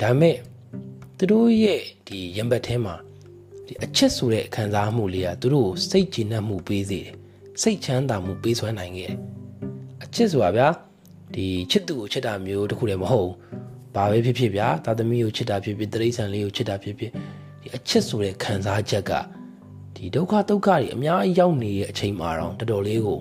[0.00, 0.36] ဒါပေမဲ့
[1.18, 2.94] သူတို့ရဲ့ဒီရင်ဘတ်ထဲမှာ
[3.66, 7.14] ဒီအချစ်ဆိုတဲ့ခံစားမှုလေးကသူတို့ကိုစိတ်ကြည်နပ်မှုပေးစေတယ်
[7.60, 9.18] စိတ်ချမ်းသာမှုပေးစွမ်းနိုင်ခဲ့တယ်
[10.04, 10.68] အချစ်ဆိုတာဗျာ
[11.34, 13.34] ဒီချစ်သူကိုချစ်တာမျိုးတခုတည်းမဟုတ်ဘူး
[13.94, 17.10] ဘာပဲဖြစ်ဖြစ်ဗျာသာသမီကိုချစ်တာဖြစ်ဖြစ်တရိษံလေးကိုချစ်တာဖြစ်ဖြစ်
[17.60, 19.12] ဒီအချစ်ဆိုတဲ့ခံစားချက်က
[19.94, 23.18] ဒီဒုက္ခဒုက္ခတွေအများကြီးရောက်နေတဲ့အချိန်မှာတော့တော်တော်လေးကို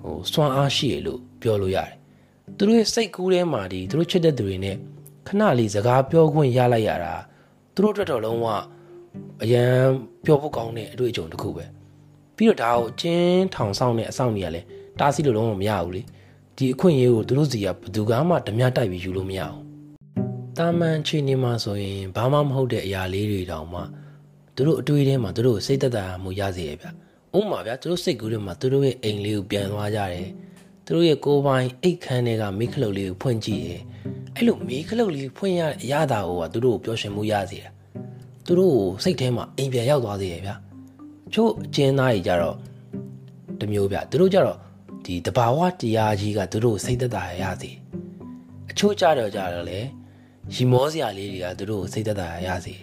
[0.00, 1.90] ဟိုစွမ်းအားရှိရလို့ပြောလို့ရတယ်
[2.56, 4.76] သူတို့ရဲ့စိတ်ကူးထဲမှာဒီသူတို့ချစ်တဲ့သူတွေနဲ့
[5.26, 7.14] ခဏလေးစကားပြောခွင့်ရလိုက်ရတာ
[7.74, 8.46] သူတို့အတွက်တော့လုံးဝ
[9.42, 9.72] အရန်
[10.24, 11.64] ပြောဖို့ကောင်းတဲ့အတွေ့အကြုံတစ်ခုပဲ
[12.36, 14.66] ပြီးတော့ဒါကိုကျင်းထောင်ဆောင်တဲ့အဆောင်ကြီးကလည်း
[14.98, 16.02] တားဆီးလို့လုံးဝမရဘူးလေ
[16.56, 19.58] ဒီအခွင့်အရေးကိုသူတို့စီကဘယ်သူမှဓမြတိုက်ပြီးယူလို့မရအောင်
[20.56, 23.80] တာမန်ချိန်နေမှာဆိုရင်ဘာမှမဟုတ်တဲ့အရာလေးတွေတောင်မှ
[24.54, 26.86] သူတို့အတွေ့အထဲမှာသူတို့စိတ်သက်သာမှုရစေရဗျ
[27.38, 30.28] ဥပမာဗျသူတို့စိတ်ကူးထဲမှာသူတို့ရဲ့အိမ်လေးကိုပြန်သွားကြတယ်
[30.84, 33.82] သူတို့ရဲ့ကိုယ်ပိုင်အိတ်ခမ်းတွေကမိခလုတ်လေးကိုဖွင့်ကြည့်တယ်
[34.38, 37.70] အဲ့လိုမိခလုတ်လေးဖွင့်ရရတာကိုကသူတို့ကိုပျော်ရွှင်မှုရစေတာ
[38.46, 40.50] သူတို့ကိုစိတ်ထဲမှာအိမ်ပြန်ရောက်သွားစေရဗျ
[41.32, 42.56] ချို့အကျဉ်းသားကြီးကြတော့
[43.60, 44.58] တမျိုးဗျသူတို့ကြတော့
[45.04, 47.70] ဒီတဘာဝတရားကြီးကသူတို့စိတ်သက်သာရစေ
[48.70, 49.78] အချို့ကြတော့ကြတော့လေ
[50.54, 52.74] ရီမောစရာလေးတွေကသူတို့စိတ်သက်သာရစေ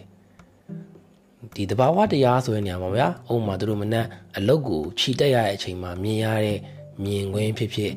[1.56, 4.06] ဒီတဘာဝတရားဆိုတဲ့နေရာမှာဗျာအုံမှာသူတို့မနဲ့
[4.38, 6.60] အလုတ်ကိုခြိတက်ရတဲ့အချိန်မှာမြင်ရတဲ့
[7.04, 7.92] မြင်ကွင်းဖြစ်ဖြစ်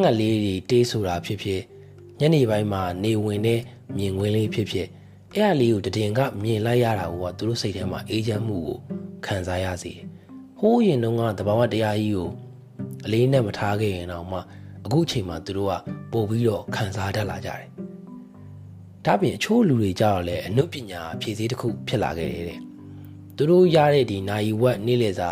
[0.00, 1.62] ငှက်လေးတွေတေးဆိုတာဖြစ်ဖြစ်
[2.20, 3.60] ညနေပိုင်းမှာနေဝင်တဲ့
[3.96, 4.88] မြင်ကွင်းလေးဖြစ်ဖြစ်
[5.34, 8.78] အဲ့အလေးကိုတည်င်ကမြင်လိုက်ရတာကသူတို့စိတ်ထဲမှာအေးချမ်းမှုကို
[9.26, 9.92] ခံစားရစေ
[10.58, 12.28] ဟိုးရင်တုန်းကတဘာဝတရားကြီးကို
[13.04, 14.38] အလေးနဲ့မထားခဲ့ရင်တော့မှ
[14.84, 15.74] အခုအချိန်မှာသူတို့က
[16.12, 17.66] ပို့ပြီးတော့ခံစားတတ်လာကြတယ်
[19.04, 22.60] ဒါပြင်အချို့လူတွေကြတော့လေအနုပညာဖြည့်စည်းတစ်ခုဖြစ်လာခဲ့တယ်တဲ့
[23.36, 25.30] သူတို့ရတဲ့ဒီနိုင်ဝက်နေ့လည်စာ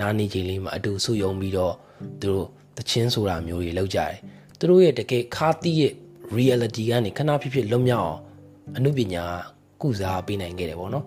[0.00, 1.74] နားနေချိန်လေးမှာအတူဆုယုံပြီးတော့
[2.20, 4.14] သူတို့တချင်းဆိုတာမျိုးတွေလောက်ကြတယ်
[4.58, 5.94] သူတို့ရဲ့တကယ်ခါတီးရဲ့
[6.38, 8.18] reality ကနေခဏဖြစ်ဖြစ်လွတ်မြောက်အောင်
[8.76, 9.24] အနုပညာ
[9.82, 11.04] ကုစားပေးနိုင်ခဲ့တယ်ပေါ့နော်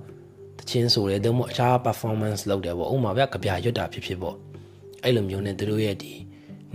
[0.60, 4.36] တချင်းဆိုတယ်တော့အခြား performance လုပ်တယ်ပေါ့ဥပမာဗျကြပြရွတ်တာဖြစ်ဖြစ်ပေါ့
[5.04, 6.14] အဲ့လိုမျိုးနဲ့သူတို့ရဲ့ဒီ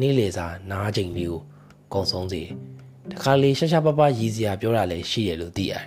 [0.01, 1.41] နေ့လေစာနားချိန်လေးကို
[1.95, 2.53] ကုံဆုံးစေတယ်
[3.11, 5.85] တခါလေရှာရှာပပရည်စရာပြောတာလည်းရှိတယ်လို့သိရတယ်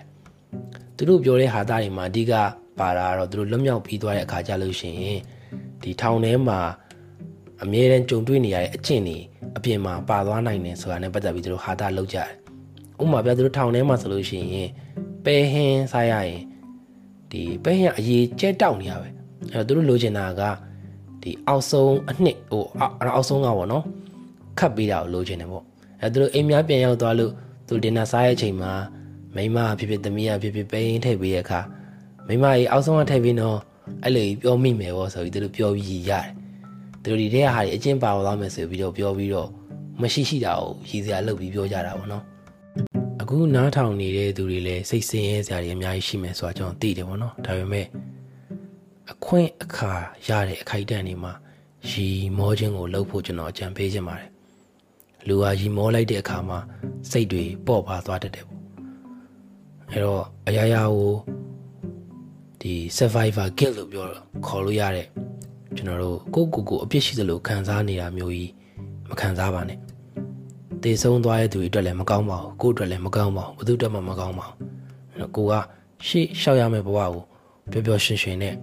[0.96, 2.34] သူတို့ပြောတဲ့ဟာသားတွေမှာအဓိက
[2.80, 5.20] ပါတာကတော့သူတို့လွတ်မြောက်ပြီးသွားတဲ့အခါကြလို့ရှိရင်
[5.82, 6.60] ဒီထောင်ထဲမှာ
[7.64, 9.18] အမြဲတမ်းကြုံတွေ့နေရတဲ့အကျင့်တွေ
[9.58, 12.41] အပြင်မှာပါသွားနိုင်တယ်ဆိုတာနဲ့ပတ်သက်ပြီးသူတို့ဟာတာလောက်ကြတယ်
[13.02, 14.70] ဥပမာပြသူတို့ထောင်ထဲမှာဆိုလို့ရှိရင်
[15.26, 16.42] ပဲဟင်းစားရရင်
[17.32, 19.10] ဒီပဲဟင်းအရေးကျဲတောက်နေရပဲ
[19.54, 20.42] အဲတော့သူတို့လိုချင်တာက
[21.22, 23.84] ဒီအောက်ဆုံးအနှစ်ဟိုအောက်ဆုံးကပေါ့နော်
[24.60, 25.64] ခတ်ပေးတာကိုလိုချင်တယ်ပေါ့
[26.02, 27.32] အဲသူတို့အိမ်များပြန်ရောက်သွားလို့
[27.68, 28.72] သူဒင်နာစားရဲ့အချိန်မှာ
[29.36, 31.60] မိမဖြစ်ဖြစ်သမီးရဖြစ်ဖြစ်ပဲဟင်းထည့်ပေးရခါ
[32.28, 33.58] မိမကြီးအောက်ဆုံးကထည့်ပြီးတော့
[34.04, 36.28] အဲ့လိုပြောမိမယ်ပေါ့ဆိုပြီးသူတို့ပြောပြီးရတယ်
[37.04, 39.50] သူတို့ဒီတဲ့ဟာတွေအချင်းပါသွားမယ်ဆိုပြီးတော့ပြောပြီးတော့
[40.02, 42.24] မရှိရှိတာကိုရည်စရာလုပ်ပြီးပြောကြတာပေါ့နော်
[43.22, 47.86] အခုနားထောင်နေတဲ့သူတွေလည်းစိတ်ဆင်းရဲစရာတွေအများကြီးရှိမယ်ဆိုတာကျွန်တော်သိတယ်ပေါ့နော်ဒါပေမဲ့
[49.12, 49.94] အခွင့်အခါ
[50.28, 51.34] ရတဲ့အခိုက်အတန့်တွေမှာ
[51.90, 52.08] ရီ
[52.38, 54.30] မောခြင်းကိုလှုပ်ဖို့ကျွန်တော်အကြံပေးခြင်းပါတယ်
[55.28, 56.60] လူဟာရီမောလိုက်တဲ့အခါမှာ
[57.12, 58.62] စိတ်တွေပေါ့ပါသွားတတ်တယ်ပေါ့
[59.92, 61.14] အဲတော့အရာရာကို
[62.62, 64.06] ဒီ survivor guilt လို့ပြော
[64.48, 65.08] ခေါ်လို့ရတဲ့
[65.76, 68.52] ကျွန်တော်တို့ကိုကိုကိုအပြစ်ရှိသလိုခံစားနေတာမျိုးကြီး
[69.10, 69.80] မခံစားပါနဲ့
[70.84, 74.56] တေဆုံးသွားတဲ့သူတွေအတွက်လည်းမကောင်းပါဘူးကိုအတွက်လည်းမကောင်းပါဘူးဘယ်သူအတွက်မှမကောင်းပါဘူး
[75.12, 75.54] အဲ့တော့ကိုက
[76.08, 77.14] ရှေ့လျှောက်ရမယ့်ဘဝကို
[77.72, 78.56] ပျော်ပျော်ရွှင်ရွှင်နဲ့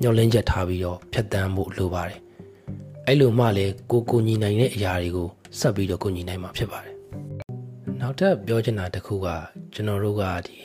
[0.00, 2.18] ညှော်လင်းချက်ထားပြီးတော့ဖြတ်တန်းဖို့လိုပါတယ်
[3.06, 6.94] အဲ့လိုမှလည်းကိုကိုညီနိုင်တဲ့အရာတွေကိုဆက်ပြီးတော့ကိုညီနိုင်မှာဖြစ်ပါတယ်
[8.00, 9.26] နောက်ထပ်ပြောချင်တာတစ်ခုက
[9.74, 10.58] ကျွန်တော်တို့ကဒီ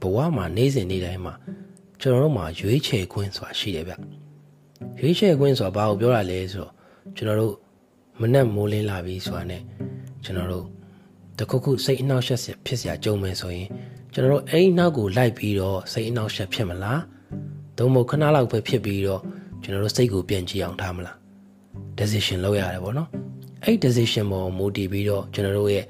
[0.00, 1.34] ဘဝမှာနေ့စဉ်နေ့တိုင်းမှာ
[2.00, 3.94] ကျွန်တော်တို့မှာရွေးချယ်ခွင့်ဆိုတာရှိတယ်ဗျ
[5.00, 6.72] ရွေးချယ်ခွင့်ဆိုတာဘာကိုပြောတာလဲဆိုတော့
[7.16, 7.54] ကျွန်တော်တို့
[8.20, 9.62] မနှက်မိုးလင်းလာပြီဆိုတာနဲ့
[10.24, 10.66] ကျွန်တော်တို့
[11.38, 13.68] တခုခုစိတ်အနှောက်အယှက်ဖြစ်စရာကြုံမယ်ဆိုရင်
[14.12, 17.00] ကျွန်တော်တို့အဲ့ဒီနောက်ကိုလိုက်ပြီးတော့စိတ်အနှောက်အယှက်ဖြစ်မလား
[17.78, 19.22] သို့မဟုတ်ခဏလောက်ပဲဖြစ်ပြီးတော့
[19.62, 21.16] ကျွန်တော်တို့စိတ်ကိုပြန်ကြည့်အောင်ထားမလား
[21.98, 23.08] decision လုပ်ရတယ်ပေါ့နော်
[23.64, 25.84] အဲ့ decision ပေါ်မူတည်ပြီးတော့ကျွန်တော်တို့ရဲ့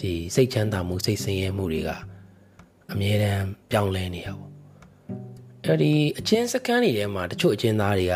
[0.00, 1.90] ဒီစိတ်ချမ်းသာမှုစိတ်ဆင်းရဲမှုတွေက
[2.92, 4.50] အမြဲတမ်းပြောင်းလဲနေတာပေါ့
[5.64, 8.14] အဲ့ဒီအချင်းစကန်းတွေထဲမှာတချို့အချင်းသားတွေက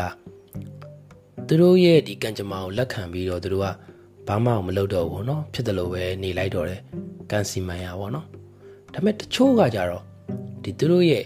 [1.48, 3.68] သူတို့ရဲ့ဒီကံကြမ္မာကိုလက်ခံပြီးတော့သူတို့က
[4.28, 6.80] ဘာမှမလုပ်တော့ဘူးเนาะဖြစ်တယ်လို့ပဲနေလိုက်တော့တယ်
[7.30, 8.24] ကန်စီမန်ရပါเนาะ
[8.92, 10.04] ဒါပေမဲ့တချို့ကကြတော့
[10.62, 11.24] ဒီသူတို့ရဲ့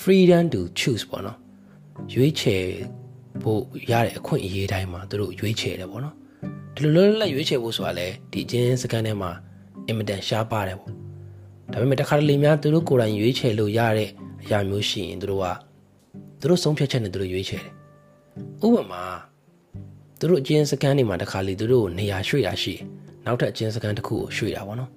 [0.00, 1.38] freedom to choose ပေါ့နော်
[2.14, 2.62] ရွေးချယ်
[3.42, 6.14] ဖို့ရတဲ့အခွင့်အရေးတိုင်းမှာသူတို့ရွေးချယ်တယ်ပေါ့နော်
[6.74, 9.30] ဒီလိုလွတ်လပ်ရွေးချယ်ဖို့ဆိုတာလေဒီအချင်းစကန်ထဲမှာ
[9.86, 10.92] အင်မတန်ရှားပါတယ်ပေါ့
[11.72, 14.10] ဒါပေမဲ့တခါတလေများသူတို့ကိုယ်တိုင်ရွေးချယ်လို့ရတဲ့
[14.42, 15.46] အရာမျိုးရှိရင်သူတို့က
[16.40, 17.72] သူတို့ဆုံးဖြတ်ချက်နဲ့သူတို့ရွေးချယ်တယ်
[18.66, 19.02] ဥပမာ
[20.23, 22.75] သူတို့အချင်းစကန်တွေမှာတခါလေသူတို့နေရာရွှေ့တာရှိ
[23.25, 24.91] နောက်ထပ်အချင်းစကန်တစ်ခုကိုရွှေ့တာပေါ့နော်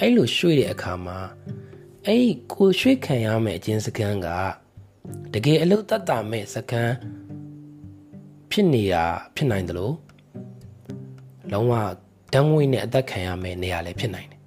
[0.00, 1.18] အဲ့လိုရွှေ့တဲ့အခါမှာ
[2.06, 4.28] အဲ့ဒီကိုရွှေ့ခံရမယ့်အချင်းစကန်က
[5.34, 6.90] တကယ်အလုတ်တတ်တာမဲ့စကန်
[8.50, 9.04] ဖြစ်နေတာ
[9.34, 9.94] ဖြစ်နိုင်တယ်လို့
[11.52, 11.72] လုံးဝ
[12.32, 14.40] တန်းငွေနဲ့အသက်ခံရမယ့်နေရာလည်းဖြစ်နိုင်တယ်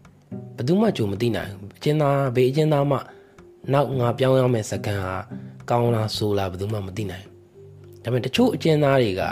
[0.55, 2.97] ဘယ်သူမှကြုံမသိနိုင်ဘူးအချင်းသားဘေးအချင်းသားမှ
[3.73, 5.15] နောက်ငါပြောင်းရမယ့်စကန်ဟာ
[5.69, 9.23] ကောင်းလားဆိုးလားဘယ်သူမှမသိနိုင်ဘူးဒါပေမဲ့တချို့အချင်းသားတွေက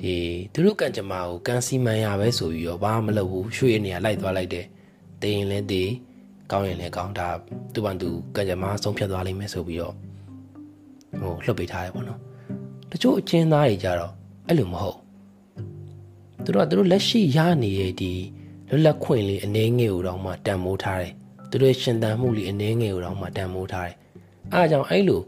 [0.00, 0.16] ဒီ
[0.52, 4.66] သူတို့ကံကြမ္မာကိုကန်စီမန်ရပဲဆိုပြီးတော့ဘာမှမလုပ်ဘူးရွှေ့နေရလိုက်သွားလိုက်တယ်
[5.22, 5.90] တေးရင်လည်းတေး
[6.50, 7.28] ကောင်းရင်လည်းကောင်းဒါ
[7.72, 9.94] သူ့ဘာသူကံကြမ္မာဆုံးဖြတ်သွားလိမ့်မယ်ဆိုပြီးတော့
[11.20, 12.20] ဟိုလှုပ်ပေးထားတယ်ပေါ့နော်
[12.90, 14.12] တချို့အချင်းသားတွေကြတော့
[14.46, 14.98] အဲ့လိုမဟုတ်
[16.44, 18.12] သူတို့ကသူတို့လက်ရှိရနေတဲ့ဒီ
[18.68, 21.12] လွတ်လပ်ခွင့်လေးအနေငယ်ကိုတော့မှတန်မိုးထားတယ်
[21.50, 23.96] သူတို့ရှင်တန်မှုလေးအနေငယ်ကိုတော့မှတန်မိုးထားတယ်
[24.52, 25.22] အဲအကြောင်းအဲ့လို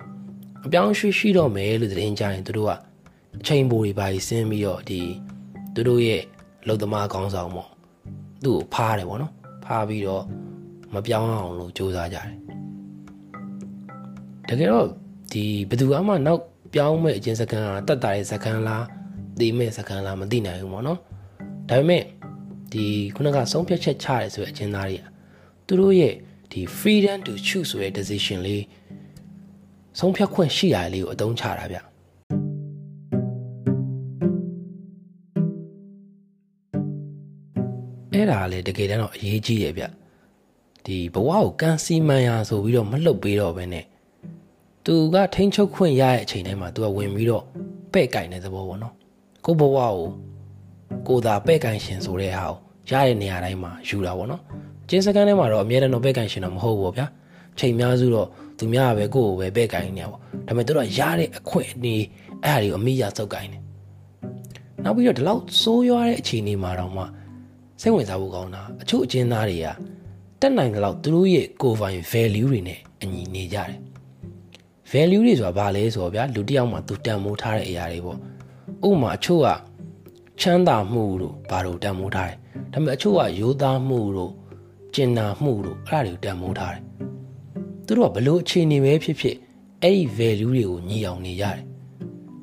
[0.65, 2.73] အပြောင်းရွှေ့ရှိတော့မယ်လို့သတင်းကြရင်သူတို့က
[3.39, 5.01] အချိန်ပိုတွေပါဆင်းပြီးတော့ဒီ
[5.75, 6.23] သူတို့ရဲ့
[6.69, 7.71] လုံသမားကောင်းဆောင်ပေါ့
[8.45, 9.33] သူ့ကိုဖားတယ်ပေါ့နော်
[9.65, 10.25] ဖားပြီးတော့
[10.95, 12.29] မပြောင်းအောင်လို့ကြိုးစားကြတယ်
[14.49, 14.87] တကယ်တော့
[15.33, 16.43] ဒီဘယ်သူမှနောက်
[16.75, 18.85] ပြောင်းမဲ့အချင်းစကန်ကတတ်တာရဲ့စကန်လား
[19.41, 20.99] သိမဲ့စကန်လားမသိနိုင်ဘူးပေါ့နော်
[21.69, 22.03] ဒါပေမဲ့
[22.73, 25.05] ဒီခုနကဆုံးဖြတ်ချက်ချရဲဆိုတဲ့အချင်းသားတွေက
[25.67, 26.15] သူတို့ရဲ့
[26.53, 28.65] ဒီ freedom to choose ဆိုတဲ့ decision လေး
[29.99, 31.79] ဆုံးဖြတ်ခွင့်ရှိရလေးကိုအသုံးချတာဗျ
[38.21, 39.85] အဲ့ဒါလေတကယ်တမ်းတော့အရေးကြီးတယ်ဗျ
[40.87, 43.85] ဒီဘဝကိုကန်စီမန်ရဆိုပြီးတော့မလှုပ်ပေးတော့ဘဲနဲ့
[44.85, 47.45] သူကထိန်းချုပ်ခွင့်ရတဲ့အချိန်တိုင်းမှာသူကဝင်ပြီးတော့
[47.93, 48.95] ပဲ့ကင်တဲ့သဘောပေါ့နော်
[49.45, 49.95] ကိုဘဝကို
[51.09, 52.57] ကိုသာပဲ့ကင်ရှင်ဆိုတဲ့ဟာကို
[52.91, 54.43] ရတဲ့နေရာတိုင်းမှာယူတာပေါ့နော်
[54.89, 57.07] ကျင်းစကန်ထဲမှာတော့အများတန်းတော့ပဲ့ကင်ရှင်တော့မဟုတ်ဘူးဗျာ
[57.59, 58.29] ချိန်များစုတော့
[58.59, 61.95] သူများပဲကိုယ့်ကိုပဲပဲ့ကင်နေရပေါ့ဒါပေမဲ့သူတို့ကရတဲ့အခွင့်အနေ
[62.45, 63.59] အဲ့ဟာတွေကိုအမိရစုပ်ကင်နေ
[64.85, 67.05] နောက်ပြီးတော့ဒီလောက်စိုးရွားတဲ့အခြေအနေမှာတော့မှ
[67.81, 69.67] စိတ်ဝင်စားဖို့ကောင်းတာအချို့အကျဉ်းသားတွေက
[70.41, 73.79] တက်နိုင်တဲ့လောက်သူတို့ရဲ့ကိုယ်ပိုင် value တွေနဲ့အညီနေကြတယ်
[74.93, 78.19] value တွေဆိုတာဘာလဲဆိုတော့ဗျာလူတစ်ယောက်မှာသူတန်မိုးထားတဲ့အရာတွေပေါ့
[78.89, 79.49] ဥပမာအချို့က
[80.41, 82.37] ချမ်းသာမှုတို့ဘာလို့တန်မိုးထားတယ်
[82.73, 84.33] ဒါပေမဲ့အချို့ကရိုးသားမှုတို့
[84.95, 86.83] ကျင်နာမှုတို့အဲ့ဒါတွေကိုတန်မိုးထားတယ်
[87.87, 89.37] သူတို့ကဘလို့အခြေအနေပဲဖြစ်ဖြစ်
[89.83, 91.61] အဲ့ဒီ value တွေကိုညီအောင်နေရတယ်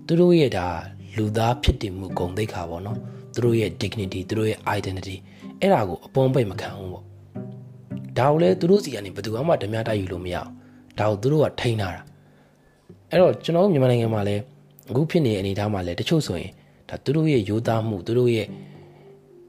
[0.06, 0.67] သူတို့ရဲ့ဒါ
[1.15, 3.00] လူသားဖြစ်တည်မှုဂုဏ်သိက္ခာပေါ့နော်
[3.38, 5.15] သူတို့ရဲ့ dignity သူတို့ရဲ့ identity
[5.62, 7.04] အဲ့ဒါကိုအပွန်ပိတ်မခံဘူးပေါ့
[8.17, 10.50] ဒါကိုလည်းသူတို့စီကနေဘယ်သူမှဓမြတိုက်ယူလို့မရအောင်
[11.00, 12.02] ဒါကိုသူတို့ကထိန်းထားတာ
[13.10, 14.41] အဲ့တော့ကျွန်တော်မြန်မာနိုင်ငံမှာလည်း
[14.89, 16.52] အခုဖြစ်နေတဲ့အနေအထားမှာလည်းတချို့ဆိုရင်
[16.89, 18.47] ဒါသူတို့ရဲ့ရိုးသားမှုသူတို့ရဲ့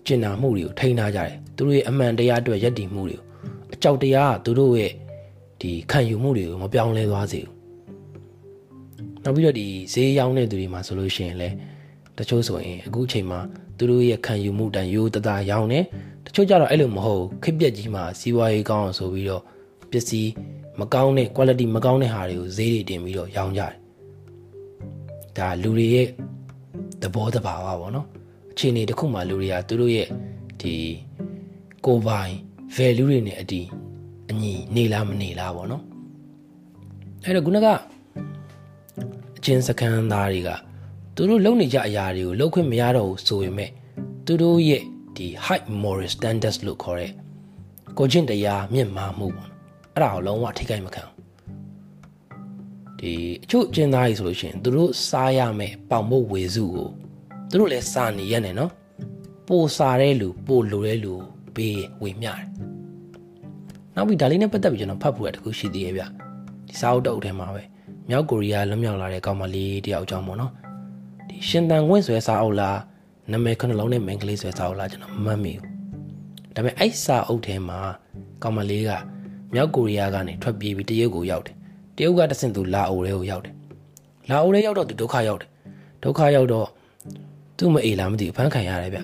[0.06, 3.24] ကျင်နာမှုတွေကိုထိန်းထားကြတယ်သူတို့ရဲ့အမှန်တရားအတွက်ယက်တည်မှုတွေကို
[3.74, 4.92] အကြောက်တရားကသူတို့ရဲ့
[5.60, 7.54] ဒီခံယူမှုတွေကိုမပြောင်းလဲသွားစေဘူး
[9.24, 11.54] နောက်ပြီးတော့ဒီဈေးရောင်းတဲ့သူတွေမှာဆိုလို့ရှိရင်လည်း
[12.18, 13.40] တချို့ဆိုရင်အခုအချိန်မှာ
[13.78, 15.84] သူတို့ရဲ့ခံယူမှုတန်ရိုးတသားရောင်းတယ်
[16.24, 19.42] တချို့ကြတော့အဲ့လိုမဟုတ်ခက်ပြက်ကြီးမှာစီးပွားရေးကောင်းအောင်ဆိုပြီးတော့
[19.90, 20.30] ပစ္စည်း
[20.80, 23.74] မကောင်းတဲ့ quality မကောင်းတဲ့ဟာတွေကိုဈေးတွေတင်ပြီးတော့ရောင်းကြတယ်
[25.36, 26.06] ဒါလူတွေရဲ့
[27.02, 28.06] သဘောတဘာဝပေါ့နော်
[28.52, 30.08] အခြေအနေတစ်ခုမှလူတွေကသူတို့ရဲ့
[30.60, 30.74] ဒီ
[31.86, 32.34] ကိုပိုင်
[32.76, 33.66] value တွေနဲ့အတီး
[34.30, 35.82] အညီနေလားမနေလားပေါ့နော်
[37.24, 37.66] အဲ့တော့ခုနက
[39.36, 40.50] အချင်းစကန်သားတွေက
[41.20, 43.70] သူတို့လုံနေကြအရာတွေကိုလုံခွင့်မရတော့ဘူးဆိုပေမဲ့
[44.26, 44.82] သူတို့ရဲ့
[45.16, 47.12] ဒီ high moral standards လို့ခေါ်တဲ့
[47.98, 49.48] ကိုချင်းတရားမြင့်မားမှုပေါ့
[49.94, 51.02] အဲ့ဒါကိုလုံးဝထိခိုက်မခံ
[52.98, 56.88] ဒီအချို့အကျဉ်းသားကြီးဆိုလို့ရှိရင်သူတို့စားရမယ်ပေါင်ဖို့ဝေစုကို
[57.50, 58.72] သူတို့လည်းစားနေရက်နေနော်
[59.48, 61.14] ပိုစားတဲ့လူပိုလိုတဲ့လူ
[61.56, 62.44] ဘေးဝေမျှတယ်
[63.94, 66.02] နောက်ပြီးဒါလေးနဲ့ပတ်သက်ပြီးကျွန်တော်ဖတ်ဖို့ရတခုရှိသေးရဲ့ဗျ
[66.68, 67.62] ဒီစာအုပ်တုပ်ထဲမှာပဲ
[68.08, 70.67] မြောက်ကိုရီးယားလွတ်မြောက်လာတဲ့ကောင်မလေးတယောက်အကြောင်းပေါ့နော်ဒီ
[71.46, 72.78] ရှင်တန်ဝင့်ဆွဲစာအုပ်လား
[73.30, 75.72] နာမည်ခဏလုံးနဲ့မင်္ဂလေးဆွဲစာအုပ်လားကျွန်တော်မမှတ်မိဘူး
[76.54, 77.78] ဒါပေမဲ့အဲ့စာအုပ်ထဲမှာ
[78.42, 78.90] ကောင်မလေးက
[79.54, 81.56] မြောက်ကိုရီးယားကနေထွက်ပြေးပြီးတရုတ်ကိုရောက်တယ်
[81.96, 83.54] တရုတ်ကတဆင့်သူလာအိုထဲကိုရောက်တယ်
[84.28, 85.50] လာအိုထဲရောက်တော့သူဒုက္ခရောက်တယ်
[86.02, 86.68] ဒုက္ခရောက်တော့
[87.58, 89.00] သူ့မအေးလားမသိဘူးဖမ်းခံရတယ်ဗျ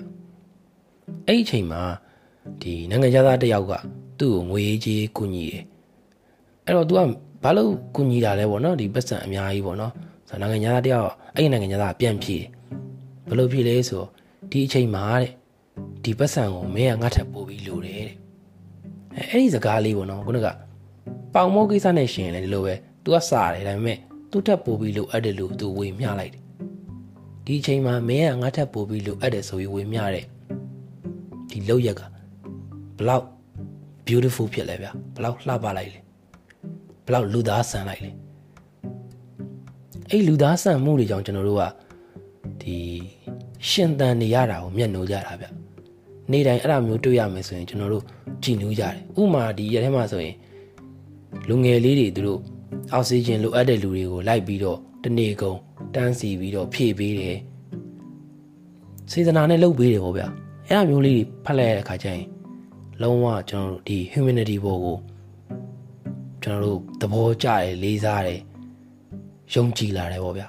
[1.27, 1.81] အဲ့ဒီအချိန်မှာ
[2.61, 3.73] ဒီနိုင်ငံသားတယောက်က
[4.19, 5.63] သူ့ကိုငွေကြေးကူညီတယ်
[6.65, 6.99] အဲ့တော့ तू က
[7.43, 9.91] ဘာလို့ကူညီတာလဲပေါ့နော်ဒီပတ်စံအများကြီးပေါ့နော်
[10.29, 12.37] ဆိုတော့နိုင်ငံသားတယောက်အဲ့ဒီနိုင်ငံသားပြန်ဖြေ
[13.27, 14.03] ဘယ်လိုဖြေလဲဆို
[14.51, 15.29] ဒီအချိန်မှာတဲ့
[16.03, 18.17] ဒီပတ်စံကိုမင်းကငါ့ထပ်ပို့ပြီးလိုတယ်တဲ့
[19.15, 20.47] အဲအဲ့ဒီစကားလေးပေါ့နော်ခုနက
[21.33, 23.97] ပေါင်မောကိစ္စနဲ့ရှင်လည်းဒီလိုပဲ तू ကစားတယ်ဒါပေမဲ့
[24.31, 26.43] သူ့ထပ်ပို့ပြီးလိုအပ်တယ်လို့ तू ဝေမျှလိုက်တယ်
[27.45, 30.25] ဒီအချိန်မှာမင်းကငါ့ထပ်ပို့ပြီးလိုအပ်တယ်ဆိုပြီးဝေမျှတဲ့
[31.51, 32.01] ဒီလောက်ရက်က
[32.97, 33.25] ဘလောက်
[34.05, 35.99] beautiful ဖြစ်လဲဗျဘလောက်လှပလိုက်လဲ
[37.05, 38.11] ဘလောက်လူသားဆန်လိုက်လဲ
[40.11, 41.63] အဲ့လူသားဆန်မှုတွေကြောင့်ကျွန်တော်တို့က
[42.61, 42.77] ဒီ
[43.69, 45.45] ရှင်သန်နေရတာကိုမျက်နှိုးကြတာဗျ
[46.31, 48.03] နေ့တိုင်းအဲ့ဒါမျိုးတွေ့ရမယ်ဆိုရင်ကျွန်တော်တို့
[48.43, 50.35] ကြည်နူးကြတယ်ဥမာဒီရက်ထဲမှာဆိုရင်
[51.49, 52.39] လူငယ်လေးတွေသူတို့
[52.93, 55.57] အောက်ဆီဂျင်လိုအပ်တဲ့လူတွေကိုလိုက်ပြီးတော့တနေ့ကုန်
[55.95, 57.37] တန်းစီပြီးတော့ဖြည့်ပေးတယ်
[59.11, 60.23] စေတနာနဲ့လုပ်ပေးတယ်ပေါ့ဗျ
[60.67, 62.25] အဲ့ဒါမျိုးလေးတွေဖတ်လိုက်ရတဲ့အခါကျရင်
[63.01, 64.97] လုံးဝကျွန်တော်တို့ဒီ humanity ဘောကို
[66.43, 68.39] ကျွန်တော်တို့သဘောကျတယ်လေးစားတယ်
[69.53, 70.47] ယုံကြည်လာတယ်ပေါ့ဗျာ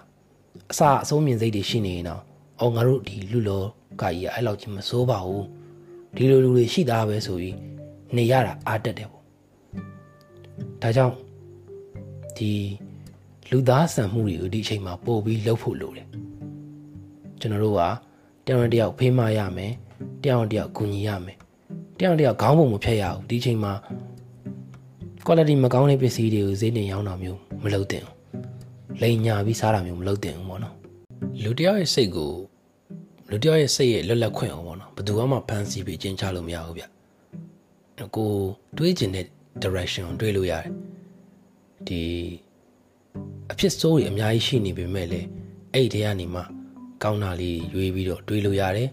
[0.70, 2.22] အစအဆုံးမြင်စိတ်တွေရှိနေရင်တော့
[2.60, 3.64] အော်ငါတို့ဒီလူလော
[4.00, 5.46] ကကြီးကအဲ့လောက်ကြီးမစိုးပါဘူး
[6.14, 7.56] ဒီလိုလူတွေရှိသားပဲဆိုပြီး
[8.16, 9.22] နေရတာအားတက်တယ်ပေါ့
[10.82, 11.14] ဒါကြောင့်
[12.36, 12.52] ဒီ
[13.50, 16.08] လူသားဆန်မှုတွေကိုဒီအချိန်မှာပို့ပြီးလှုပ်ဖို့လိုတယ်
[17.40, 17.80] ကျွန်တော်တို့က
[18.44, 19.72] တယောက်တစ်ယောက်ဖေးမရမယ်
[20.22, 21.36] တယောက်တစ်ယောက်ကူညီရမယ်
[21.98, 23.72] တယောက်တစ်ယောက်ခေါင်းပုံမဖြတ်ရဘူးဒီအချိန်မှာ
[25.26, 28.15] quality မကောင်းတဲ့ပစ္စည်းတွေကိုဈေးတင်ရောင်းတာမျိုးမလုပ်သင့်ဘူး
[29.02, 30.74] လိန်ညာပြီးစားတာမျိုးမလုပ်သင့်ဘူးပေါ့နော်
[31.42, 32.32] လူတယောက်ရဲ့စိတ်ကို
[33.30, 36.84] လူတယောက်ရဲ့စိတ်ရဲ့လွတ်လပ်ခွင့်အောင်ပေါ့နော်ဘယ်သူမှဖန်ဆီးပြီးကျင်းချလို့မရဘူးဗျ
[38.16, 38.30] ကို
[38.76, 39.26] တွေးကျင်တဲ့
[39.62, 40.66] direction ကိုတွေးလို့ရတယ်
[41.86, 42.02] ဒီ
[43.52, 45.26] အဖြစ်ဆိုးတွေအများကြီးရှိနေပေမဲ့လည်း
[45.72, 46.42] အဲ့ဒီကနေမှ
[47.02, 48.88] ကောင်းတာလေးရွေးပြီးတော့တွေးလို့ရတယ်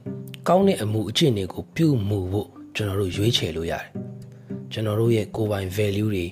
[0.48, 3.86] ကောင်းတဲ့အမှုအကျင့်တွေကိုပြုမှုဖို့ကျွန်တော်တို့ရွေးချယ်လို့ရတယ်
[4.72, 6.26] ကျွန်တော်တို့ရဲ့ကိုယ်ပိုင် value တွေ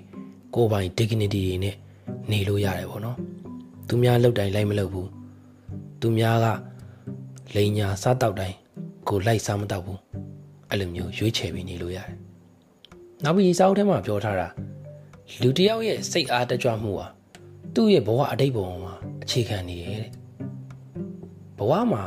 [0.56, 1.76] ကိုယ်ပိုင် dignity တွေနဲ့
[2.32, 3.18] နေလို့ရတယ်ပေါ့နော်
[3.94, 5.10] သူများလောက်တိုင်းလိုက်မလုပ်ဘူး
[6.02, 6.48] သူများက
[7.56, 8.58] လိန်ညာစားတောက်တိုင်း
[9.08, 10.00] ကိုလိုက်စားမတောက်ဘူး
[10.70, 12.10] အဲ့လိုမျိုးရွေးချယ်ပြီးနေလို့ရတယ်
[13.24, 14.48] နောက်ပြီးစာအုပ်ထဲမှာပြောထားတာ
[15.42, 17.08] လူတယောက်ရဲ့စိတ်အားတကြွမှုဟာ
[17.76, 20.12] သူ့ရဲ့ဘဝအတိတ်ဘဝမှာအခြေခံနေတယ်တဲ့
[21.58, 22.04] ဘဝမှာ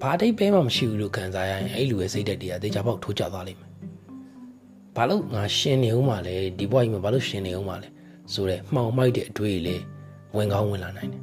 [0.00, 3.70] ဘာအတိတ်ပဲမှမရှိဘူးလို့ခံစားရရင်အဲ့လူရဲ့စိတ်ဓာတ်တွေကတေချာပေါက်ထိုးကျသွားလိမ့်မယ်
[4.96, 7.88] ဘာလို့ငါရှင်နေဦးမှာလဲဒီဘဝကြီးမှာဘာလို့ရှင်နေဦးမှာလဲ
[8.32, 9.76] ဆိုတော့မှောင်မိုက်တဲ့အတွေ့အလေ
[10.36, 11.22] ဝင်ကောင်းဝင်လာနိုင်တယ်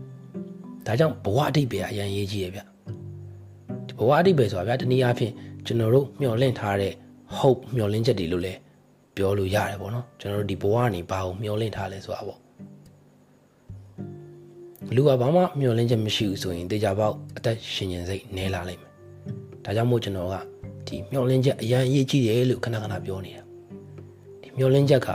[0.88, 2.60] ဒါကြောင့်ဘဝအတိတ်ပဲအရင်ရေးကြီးရဲ့ဗျ
[3.88, 5.34] ဒီဘဝအတိတ်ပဲဆိုတာဗျာတနည်းအားဖြင့်
[5.66, 6.94] ကျွန်တော်တို့မျှော်လင့်ထားတဲ့
[7.38, 8.54] hope မျှော်လင့်ချက်တွေလို့လဲ
[9.16, 12.40] ပြောလို့ရတယ်ပေါ့နော်ကျွန်တော်တို့ဒီဘဝကနေဘာကိုမျှော်လင့်ထားလဲဆိုတာပေါ့
[14.96, 18.92] လူကဘာမှမျှော်လင့်ချက်မရှိဘူးဆိုရင်တေချာပေါက်အသက်ရှင်ရင်စိတ်နဲလာလိမ့်မယ်
[19.66, 20.36] ဒါကြောင့်မို့ကျွန်တော်က
[20.88, 23.44] ဒီမျှော်လင့်ချက်အရင်အရေးကြီးတယ်လို့ခဏခဏပြောနေတာ
[24.42, 25.10] ဒီမျှော်လင့်ချက်က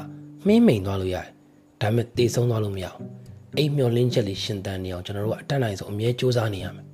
[0.47, 1.27] မှင်းမိန်သွားလို့ရတယ်
[1.81, 3.22] ဒါပေမဲ့တေဆုံးသွားလို့မရဘူး
[3.57, 6.87] အဲ့မျှော်လင့်ချက်လေးရှင်သန်နေအောင်ကျွန်တော်တို့ကအတတ်နိုင်ဆုံးအမြဲစူးစမ်းနေရမယ်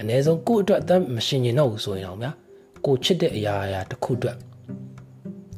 [0.00, 2.30] အ ਨੇ ဆုံးကိုယ့်အတွက်အသက်မရှင်ရင်တော့ဘူးဆိုရင်တော့ဗျာ
[2.86, 4.36] ကိုချစ်တဲ့အရာအရာတစ်ခုအတွက်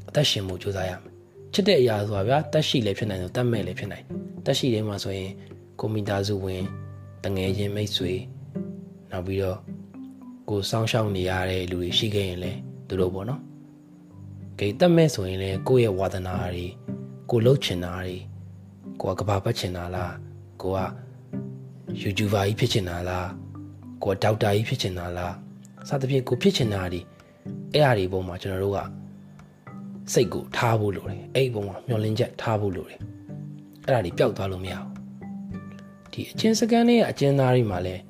[0.09, 1.11] အသက်ရှင်မှုစူးစမ်းရမယ်
[1.53, 4.05] ချစ်တဲ့အရာဆိုတာဗျာတက်ရှိလည်းဖြစ်နိုင်တယ်တက်မဲ့လည်းဖြစ်နိုင်
[4.45, 5.31] တက်ရှိတယ်မှာဆိုရင်
[5.81, 6.63] ကိုမိသားစုဝင်
[7.25, 8.13] တငယ်ချင်းမိတ်ဆွေ
[9.11, 9.59] နောက်ပြီးတော့
[10.49, 13.41] ကိုစောင်းရှောက်နေရတဲ့လူတွေရှိခဲ့ရင်လည်းသူတို့ပေါ့နော်
[14.59, 16.67] ဂိတ်တက်မဲ့ဆိုရင်လည်းကိုယ့်ရဲ့ဝါသနာတွေ
[17.31, 18.17] ကိုလှုပ်ချင်တာတွေ
[19.01, 20.15] ကိုကကဘာပတ်ချင်တာလား
[20.63, 20.81] ကိုက
[22.03, 23.29] YouTuber ကြီးဖြစ်ချင်တာလား
[24.03, 25.35] ကိုကဒေါက်တာကြီးဖြစ်ချင်တာလား
[25.89, 27.01] စသဖြင့်ကိုဖြစ်ချင်တာတွေ
[27.73, 28.79] အဲ့အရာတွေပုံမှာကျွန်တော်တို့က
[30.13, 33.01] စိတ်ကိုထားဖို့လိုတယ်အဲ့ဒီပုံမှာမျောလင်းချက်ထားဖို့လိုတယ်
[33.85, 34.91] အဲ့ဒါတွေပျောက်သွားလို့မရဘူး
[36.13, 38.03] ဒီအချင်းစကန်လေးကအချင်းသားတွေမှာလည်း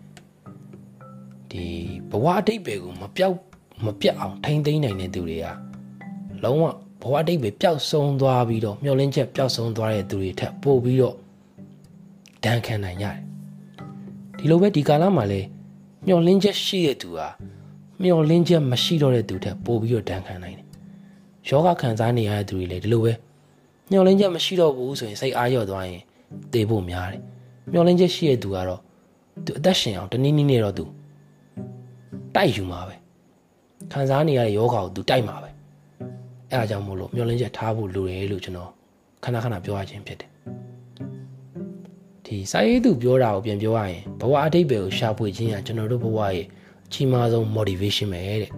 [1.50, 1.64] ဒီ
[2.11, 3.37] ဘဝအတိတ်ပဲကိုမပြောက်
[3.85, 5.46] မပြတ်အောင်ထိမ့်သိမ်းနိုင်တဲ့သူတွေက
[6.44, 6.64] လုံးဝ
[7.02, 11.14] ဘဝအတိတ်ပဲပျောက်ဆုံးသွားပြီးတော့မျောလင်းချက်ပျောက်ဆုံးသွားတဲ့သူတွေထက်ပိုပြီးတော့
[12.44, 13.16] ဒဏ်ခံနိုင်ရတယ်
[14.38, 15.48] ဒီလိုပဲဒီကာလမှာလည်း
[16.06, 17.28] မျောလင်းချက်ရှိတဲ့သူဟာ
[18.02, 20.66] မျောလင်းချက်မရှိတော့တဲ့သူထက်ပိုပြီးတော့ဒဏ်ခံနိုင်တယ်
[21.48, 23.12] ယောဂခံစားနေရတဲ့သူတွေလည်းဒီလိုပဲ
[23.90, 26.02] မျောလင်းချက်မရှိတော့ဘူးဆိုရင်စိတ်အားလျော့သွားရင်
[26.52, 27.20] သေဖို့များတယ်
[27.72, 28.80] မျောလင်းချက်ရှိတဲ့သူကတော့
[29.44, 30.84] သူအသက်ရှင်အောင်တနည်းနည်းနဲ့တော့သူ
[32.34, 32.94] တိုက်ယူမှာပဲ
[33.92, 35.49] ခံစားနေရတဲ့ယောဂကိုသူတိုက်မှာပဲ
[36.50, 38.70] အဲအားကြောင့်မို့လို့မျောလင်းချက်ထားဖို့လိုတယ်လို့ကျွန်တော်
[39.24, 40.30] ခဏခဏပြောရခြင်းဖြစ်တယ်
[42.24, 46.44] ဒီစာရေးသူပြောတာကိုပြန်ပြောရရင်ဘဝအတိတ်ပဲကိုရှာဖွေခြင်းကကျွန်တော်တို့ဘဝရဲ့
[46.86, 48.50] အကြီးမားဆုံး motivation ပဲတဲ့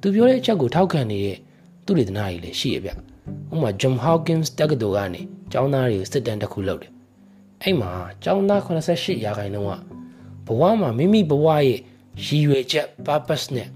[0.00, 1.36] သူပြောတဲ့အချက်ကိုထောက်ခံနေတဲ့
[1.84, 2.94] သူတွေတနာကြီးလည်းရှိရဗျဥ
[3.50, 5.20] ပမာ John Hopkins တက္ကသိုလ်ကနေ
[5.52, 6.92] ကျောင်းသားတွေကိုစစ်တမ်းတစ်ခုလုပ်တယ်
[7.62, 7.90] အဲ့မှာ
[8.24, 9.72] ကျောင်းသား88ရာခိုင်နှုန်းက
[10.46, 11.78] ဘဝမှာမိမိဘဝရဲ့
[12.24, 13.68] ရည်ရွယ်ချက် purpose နဲ့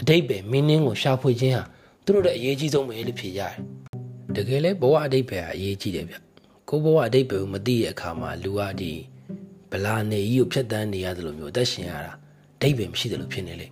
[0.00, 1.64] အတိတ်ပဲ meaning ကိုရှာဖွေခြင်းဟာ
[2.10, 3.54] သူတို့ရဲ့အရေးကြီးဆုံးပဲလို့ဖြေရတယ်
[4.36, 6.16] တကယ်လဲဘဝအတိတ်ပဲအရေးကြီးတယ်ဗျ
[6.68, 8.92] ကိုဘဝအတိတ်ပဲကိုမသိတဲ့အခါမှာလူကဒီ
[9.70, 12.12] ဗလာနေကြီးကိုဖြတ်တန်းနေရတယ်လို့မျိုးအသက်ရှင်ရတာ
[12.56, 13.66] အတိတ်ပဲမရှိတယ်လို့ဖြစ်နေလေ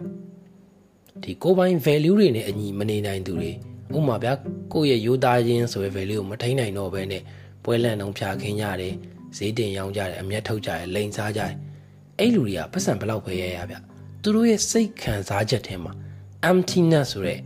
[1.23, 3.51] ဒီကိုပိုင် value တွေနဲ့အညီမနေနိုင်သူတွေ
[3.97, 4.33] ဥပမာဗျာ
[4.73, 7.23] ကိုယ့်ရဲ့ရိုးသားခြင်းဆိုတဲ့ value ကိုမထိန်နိုင်တော့ဘဲနဲ့
[7.65, 8.95] ပွဲလန့်အောင်ဖြာခင်းကြတယ်
[9.37, 11.55] ဈေးတင်ရောင်းကြတယ်အမျက်ထုတ်ကြတယ်လိန်စားကြတယ်
[12.19, 13.77] အဲ့လူတွေကပတ်စံဘလောက်ပဲရရဗျ
[14.23, 15.93] သူတို့ရဲ့စိတ်ခံစားချက်ထဲမှာ
[16.51, 17.39] emptiness ဆိုတဲ့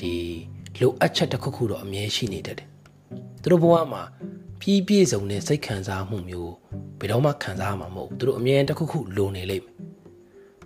[0.00, 0.14] ဒီ
[0.80, 2.68] လိုအပ်ချက်တစ်ခုခုတော့အမြဲရှိနေတတ်တယ်
[3.42, 4.02] သူတို့ဘဝမှာ
[4.60, 6.52] ပြီးပြည့်စုံတဲ့စိတ်ခံစားမှုမျိုး
[6.98, 9.74] ဘယ်တော့မှခံစားမှာမဟုတ်ဘူးသူတို့အမြဲတစ်ခုခုလိုနေလိမ့်မယ်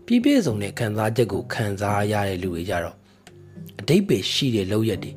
[0.06, 2.96] ပြီးပြည့်စုံတဲ့ခံစားချက်ကိုခံစားရတဲ့လူတွေကြတော့
[3.80, 5.12] အတိတ်ပဲရှိတဲ့လောက်ရက်တွေ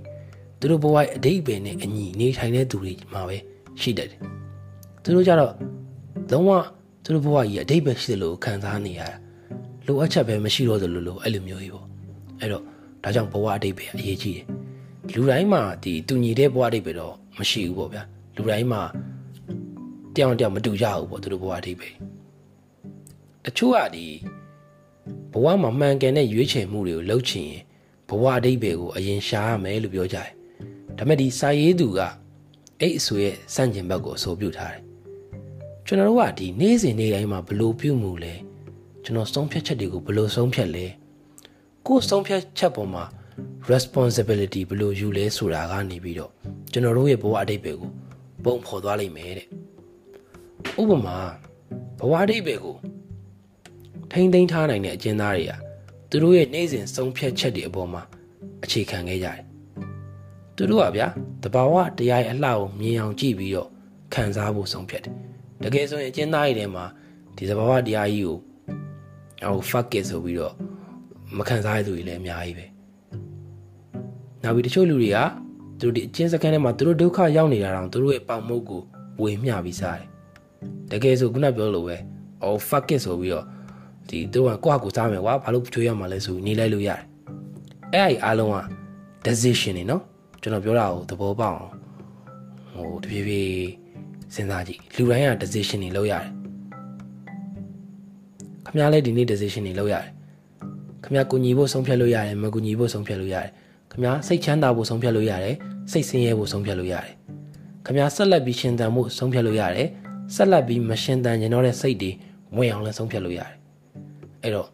[0.60, 3.38] သူတို့ဘဝရဲ့အတိတ်ပဲနဲ့အညီနေထိုင်တဲ့သူတွေမှာပဲ
[3.82, 4.20] ရှိတတ်တယ်
[5.04, 5.54] သူတို့ကြတော့
[6.32, 6.50] လုံးဝ
[7.04, 9.10] သူတို့ဘဝကြီးအတိတ်ပဲရှိတယ်လို့ခံစားနေရတာ
[9.86, 11.86] လိုအပ်ချက်ပဲမရှိတော့သလိုလိုအဲ့လိုမျိုးကြီးပေါ့
[12.40, 12.64] အဲ့တော့
[13.04, 14.46] ဒါကြောင့်ဘဝအတိတ်ပဲအရေးကြီးတယ်
[15.14, 18.04] လူတိုင်းမှာဒီတူညီတဲ့ဘဝအတိတ်ပဲတော့မရှိဘူးပေါ့ဗျာ
[18.36, 18.82] လူတိုင်းမှာ
[20.16, 21.90] တယောက်တယောက်မတူကြဘူးပေါ့သူတို့ဘဝအတိတ်ပဲ
[23.44, 24.06] တချို့ကဒီ
[25.32, 27.62] ဘဝမှာမှန်ကန်တဲ့ရွေးချယ်မှုတွေကိုလုပ်ချင်ရင်
[28.10, 30.30] ဘဝအတိတ်ပဲကိုအရင်ရှာရမယ်လို့ပြောကြတယ်
[30.98, 32.00] ဒါပေမဲ့ဒီစာရေးသူက
[32.80, 34.82] အဲ့အဆိုရဲ့စန့်ကျင်ဘက်ကိုအဆိုပြုထားတယ်
[35.86, 38.34] ကျွန်တော်တို့ကဒီနေ့စဉ်နေ့တိုင်းမှာဘလို့ပြုမှုလဲ
[39.04, 40.86] ကျွန်တော်ဆုံးဖြတ်ချက်တွေကိုဘလို့ဆုံးဖြတ်လဲ
[41.88, 43.04] ကိုယ်ဆုံးဖြတ်ချက်ပေါ်မှာ
[43.72, 46.32] responsibility ဘလို့ယူလဲဆိုတာကနေပြီးတော့
[46.72, 47.90] ကျွန်တော်တို့ရဲ့ဘဝအတိတ်ပဲကို
[48.44, 49.48] ပုံဖော်သွားလိမ့်မယ်တဲ့
[50.82, 51.18] ဥပမာ
[52.00, 52.76] ဘဝအတိတ်ပဲကို
[54.12, 55.54] ထိမ့်သိမ်းထားနိုင်တဲ့အကျဉ်းသားတွေက
[56.10, 58.02] သူတို့ရဲ့နေ့စဉ်ဆုံးဖြတ်ချက်တွေအပေါ်မှာ
[58.64, 59.40] အခြေခံခဲ့ကြတယ်
[60.56, 61.08] သူတို့ကဗျာ
[61.44, 63.70] တဘာဝတရားရဲ့အလှကိုမြင်အောင်ကြည့်ပြီးတော့
[64.14, 65.14] ခံစားဖို့ဆုံးဖြတ်တယ်
[65.64, 66.86] တကယ်ဆိုရင်အကျဉ်းသားတွေထဲမှာ
[67.36, 68.38] ဒီတဘာဝတရားကြီးကို
[69.46, 70.54] ဟို fuck it ဆိုပြီးတော့
[71.38, 72.66] မခံစားရသူတွေလည်းအများကြီးပဲ
[74.44, 75.18] နောက်ပြီးတချို့လူတွေက
[75.80, 78.82] သူတို့ဒီအကျဉ်းစခန်းထဲမှာသူတို့ဒုက္ခရောက်နေတာတောင်သူတို့ရဲ့ပေါင်မုတ်ကို
[79.22, 80.08] ဝေမျှပြီးစားတယ်
[80.92, 81.98] တကယ်ဆိုခုနပြောလို့ပဲ
[82.42, 83.46] ဟို fuck it ဆိုပြီးတော့
[84.10, 87.02] ဒီသူကကိုယ့်ဟာကိုယ်စားမယ်ကွာဘာလို့ကြွေးရမှာလဲဆိုနေလိုက်လို့ရတယ်
[87.94, 88.58] အဲ့အဲ့အားလုံးက
[89.26, 90.02] decision နေနော်
[90.42, 91.72] ကျွန်တော်ပြောတာကိုသဘောပေါက်အောင်
[92.74, 93.52] ဟိုတဖြည်းဖြည်း
[94.34, 96.28] စဉ်းစားကြည့်လူတိုင်းက decision တွေလုပ်ရတယ်
[98.66, 100.23] ခမ ्या လည်းဒီနေ့ decision တွေလုပ်ရတယ်
[101.04, 103.50] ခမကူညီဖို့ဆုံးဖြတ်လို့ရတယ်မကူညီဖို့ဆုံးဖြတ်လို့ရတယ်
[103.92, 105.56] ခမစိတ်ချမ်းသာဖို့ဆုံးဖြတ်လို့ရတယ်
[105.92, 107.14] စိတ်ဆင်းရဲဖို့ဆုံးဖြတ်လို့ရတယ်
[107.86, 109.88] ခမဆက်လက်ပြီးရှင်သန်ဖို့ဆုံးဖြတ်လို့ရတယ်
[110.36, 112.12] ဆက်လက်ပြီးမရှင်သန်ကျင်တော့တဲ့စိတ်တွေ
[112.58, 113.52] ဝင်အောင်လည်းဆုံးဖြတ်လို့ရတယ်
[114.42, 114.68] အဲ့တော့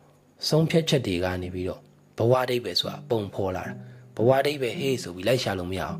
[0.49, 1.79] ဆုံးဖြတ်ချက်တွေကနေပြီးတော့
[2.17, 3.73] ဘဝအိဗယ်ဆိုတာပုံဖော်လာတာ
[4.15, 5.97] ဘဝအိဗယ်ဟေးဆိုပြီးလိုက်ရှာလို့မရအောင်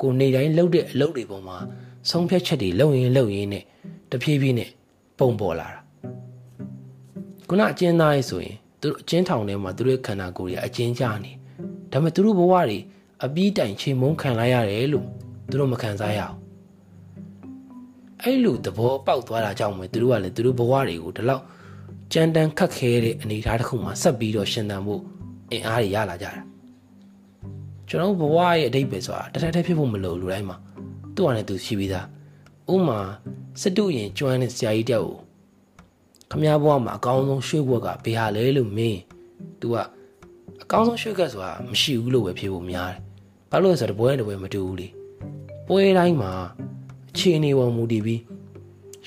[0.00, 1.56] ကိုနေတိုင်းလှုပ်တဲ့အလုပ်တွေပေါ်မှာ
[2.10, 3.64] ဆုံးဖြတ်ချက်တွေလှုပ်ရင်လှုပ်ရင်းနဲ့
[4.10, 4.70] တဖြည်းဖြည်းနဲ့
[5.18, 5.80] ပုံပေါ်လာတာ
[7.48, 11.32] ခုနအကျဉ်းသားရေးဆိုရင် သူတို့အကျဉ်းထောင်ထဲမှာသူတို့ခန္ဓာကိုယ်တွေအကျဉ်းချနေ
[11.92, 12.78] ဒါပေမဲ့သူတို့ဘဝတွေ
[13.24, 15.06] အပြီးတိုင်ချိန်မုန်းခံလိုက်ရတယ်လို့
[15.50, 16.36] သူတို့မခံစားရအောင်
[18.22, 21.42] အဲ့လိုသဘောပေါက်သွားတာကြောင့်ပဲသူတို့ကလည်းသူတို့ဘဝတွေကိုဒီလောက်
[22.12, 25.02] ကြမ်းတမ်းခက်ခဲတဲ့အနေအထားတစ်ခုမှာဆက်ပြီးတော့ရှင်သန်ဖို့
[25.50, 26.42] အင်အားတွေရလာကြတာ
[27.88, 30.56] ကျွန်တော်ဘဝရဲ့အတိတ်ပဲဆိုတာတထက်ထက်ဖြစ်ဖို့မလိုလူတိုင်းမှာ
[31.14, 32.06] သူ့အနေနဲ့သူရှိပြီးသား
[32.72, 32.98] ဥမာ
[33.60, 35.18] စစ်တုရင်ကျွမ်းတဲ့ဆရာကြီးတယောက်ကို
[36.31, 38.99] ခမ ्या ဘဝမှာအကောင်းဆုံးရွှေ့ဘွက်ကဘေးဟာလဲလို့မင်း
[39.59, 39.75] तू က
[40.63, 42.99] အကောင်းဆုံးရွှေ့ကဆိုတာမရှိဘူးလို့ပဲဖြစ်ဖို့များတယ်
[43.51, 44.87] ဘာလို့လဲဆိုတော့တပွဲတပွဲမတူဘူးလေ
[45.67, 46.31] ပွဲတိုင်းမှာ
[47.11, 48.21] အခြေအနေပေါ်မူတည်ပြီး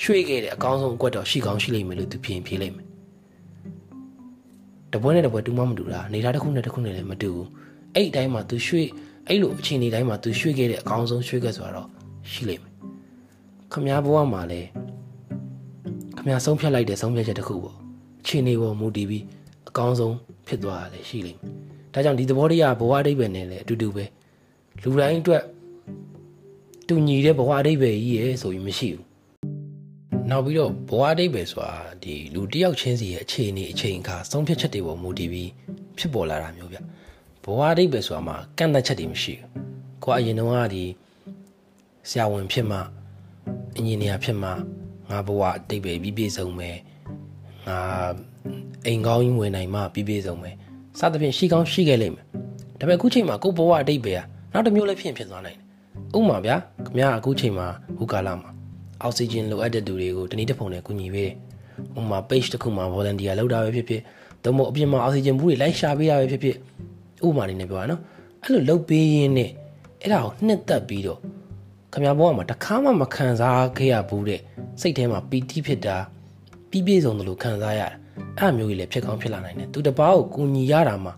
[0.02, 2.86] ရွှေ့ခဲ့တဲ့အကောင်းဆုံးအကွက်တော့ရှိကောင်းရှိလိမ့်မယ်လို့ तू ပြင်ဖြေလိုက်မယ်
[4.92, 7.46] တပွဲနဲ့တပွဲတူမှမတူတာနေတာတစ်ခုနဲ့တစ်ခုနဲ့လည်းမတူဘူး
[7.94, 8.88] အဲ့အတိုင်းမှာသူရွှေ့
[9.28, 11.88] အဲ့လိုအခြေအနေတိုင်းမှာသူရွှေ့ခဲ့တဲ့အကောင်းဆုံးရွှေ့ခဲ့ဆိုတော့
[12.30, 12.72] ရှိလိမ့်မယ်
[13.72, 14.68] ခမားဘဝမှာလည်း
[16.23, 17.75] ခမားဆုံးဖြတ်လိုက်တဲ့ဆုံးဖြတ်ချက်တစ်ခုပေါ့
[18.21, 19.23] အခြေအနေပေါ်မူတည်ပြီး
[19.69, 20.15] အကောင်းဆုံး
[20.47, 21.51] ဖြစ်သွားတာလည်းရှိလိမ့်မယ်
[21.93, 24.05] ဒါကြောင့်ဒီသဘောတရားဘဝအဓိပ္ပာယ်နဲ့လည်းအတူတူပဲ
[24.81, 25.43] လူတိုင်းအတွက်
[26.87, 29.03] တူညီတဲ့ဘဝအဓိပ္ပာယ်ကြီးရဲ့ဆိုပြီးမရှိဘူး
[30.29, 35.49] နောက်ပြီးတော့ဘဝအဓိပ္ပာယ်ဆိုတာဒီလူတယောက်ချင်းစီရဲ့အခြေအနေအချိန်အခါဆုံးဖြတ်ချက်တွေပေါ်မူတည်ပြီး
[35.97, 36.77] ဖြစ်ပေါ်လာတာမျိုးဗျ
[37.43, 39.49] ဘဝအဓိပ္ပာယ်ဆိုတာမှာကန့်သတ်ချက်တွေမရှိဘူး
[40.03, 40.83] ကိုကအရင်တုန်းကဒီ
[42.09, 42.77] ဆရာဝန်ဖြစ်မှ
[43.75, 44.51] အင်ဂျင်နီယာဖြစ်မှ
[45.13, 46.77] ငါဘဝအဓိပ္ပာယ်ပြီးပြည့်စုံမယ်
[47.67, 47.79] ငါ
[48.85, 50.55] အိမ်ကောင်းကြီးဝင်နိုင်မှပြီးပြည့်စုံမယ်
[50.99, 52.25] စသဖြင့်ရှိကောင်းရှိခဲ့လိမ့်မယ်
[52.79, 55.63] ဒါပေမဲ့အခုချိန်မှာကိုဘဝအဓိပ္ပာယ်ကနောက်တစ်မျိုးလည်းဖြစ်ဖြစ်သွားနိုင်တယ်
[56.17, 56.55] ဥပမာဗျာ
[56.85, 58.49] ခင်ဗျားအခုချိန်မှာဟူကာလာမှာ
[59.01, 61.35] အောက်ဆီဂျင်လိုအပ်တဲ့သူတွေကိုတနည်းတစ်ပုံနဲ့ကူညီပေးတယ်
[61.97, 64.01] ဥပမာ page တစ်ခုမှာ volunteer လုပ်တာပဲဖြစ်ဖြစ်
[64.43, 66.55] သို့မဟုတ်အပြင်မှာအောက်ဆီဂျင်ဘူးတွေလိုက်ရှာပေးတာပဲဖြစ်ဖြစ်
[67.25, 68.01] ဥပမာလေးနဲ့ပြောရနော်
[68.43, 69.49] အဲ့လိုလုပ်ပေးရင်းနဲ့
[70.01, 71.19] အဲ့ဒါကိုနှစ်သက်ပြီးတော့
[71.93, 74.41] ခမရဘဝမှာတခါမှမခံစားခဲ့ရဘူးတဲ့
[74.81, 75.97] စိတ်ထဲမှာပီတိဖြစ်တာ
[76.69, 77.93] ပြီးပြည့်စုံတယ်လို့ခံစားရတယ်
[78.37, 81.11] အဲ့မျိုးကြီးလည်းဖြစ်ကောင်းဖြစ်လာနိုင်တယ်သူတပားကိုကူညီရတာမှ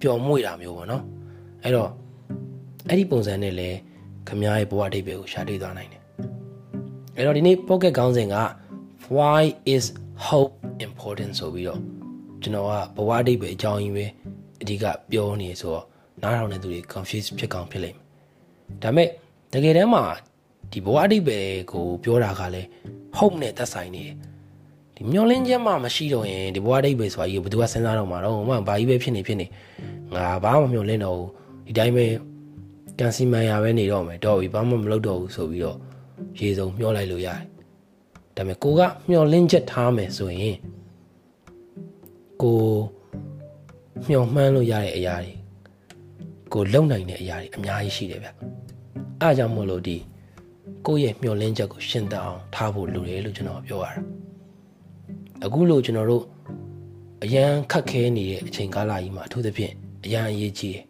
[0.00, 1.02] ပျော်မွေ့တာမျိုးပေါ့နော်
[1.62, 1.90] အဲ့တော့
[2.88, 3.76] အဲ့ဒီပုံစံနဲ့လည်း
[4.28, 6.02] ခမရရဲ့ဘဝအဓိပ္ပာယ်ကိုရှာတွေ့သွားနိုင်တယ်
[7.16, 8.36] အဲ့တော့ဒီနေ့ pocket ခေါင်းစဉ်က
[9.16, 9.42] why
[9.74, 9.84] is
[10.26, 10.54] hope
[10.86, 11.80] important ဆိုပြီးတော့
[12.42, 14.06] ကျွန်တော်ကဘဝအဓိပ္ပာယ်အကြောင်းကြီးပဲ
[14.62, 15.84] အဓိကပြောနေဆိုတော့
[16.22, 18.06] နားထောင်တဲ့သူတွေ confuse ဖြစ်ကောင်းဖြစ်လိမ့်မယ်
[18.82, 19.08] ဒါပေမဲ့
[19.52, 20.04] တကယ်တမ်းမှာ
[20.72, 22.68] ဒီဘဝအဓိပ္ပာယ်ကိုပြောတာကလည်း
[23.18, 24.16] hope နဲ့သက်ဆိုင်နေတယ်
[24.96, 29.46] ဒီမျောလင်းချက်မှမရှိတော့ရင်ဒီဘဝအဓိပ္ပာယ်ဆိုတာကြီးဘယ်သူကစဉ်းစားတော့မှာတော့မှဘာကြီးပဲဖြစ်နေဖြစ်နေ
[30.14, 31.30] ငါဘာမှမမျောလင်းတော့ဘူး
[31.66, 32.06] ဒီတိုင်းပဲ
[32.98, 35.78] ကန်စီမန်ရပဲနေတော့မယ်တော့ပြီဘာမှမလုပ်တော့ဘူးဆိုပြီးတော့
[36.38, 37.40] ရေစုံမျောလိုက်လို့ရတယ်
[38.36, 38.80] ဒါပေမဲ့ကိုက
[39.10, 40.56] မျောလင်းချက်ထားမယ်ဆိုရင်
[42.42, 42.60] ကို
[44.08, 45.32] မျောမှန်းလို့ရတဲ့အရာတွေ
[46.52, 48.28] ကိုလုံနိုင်တဲ့အရာတွေအများကြီးရှိတယ်ဗျ
[49.22, 49.96] အားကြောင့်မို့လို့ဒီ
[50.86, 54.00] ကိုယ့်ရဲ့မျောလင်းချက်ကိုရှင်းသအောင်ထားဖို့လိုတယ်လို့ကျွန်တော်ပြောရတာ
[55.44, 56.24] အခုလို့ကျွန်တော်တို့
[57.24, 59.72] အရန်ခက်ခဲနေတဲ့အချိန်ကာလကြီးမှာအထူးသဖြင့်
[60.04, 60.84] အရန်အရေးကြီးတယ်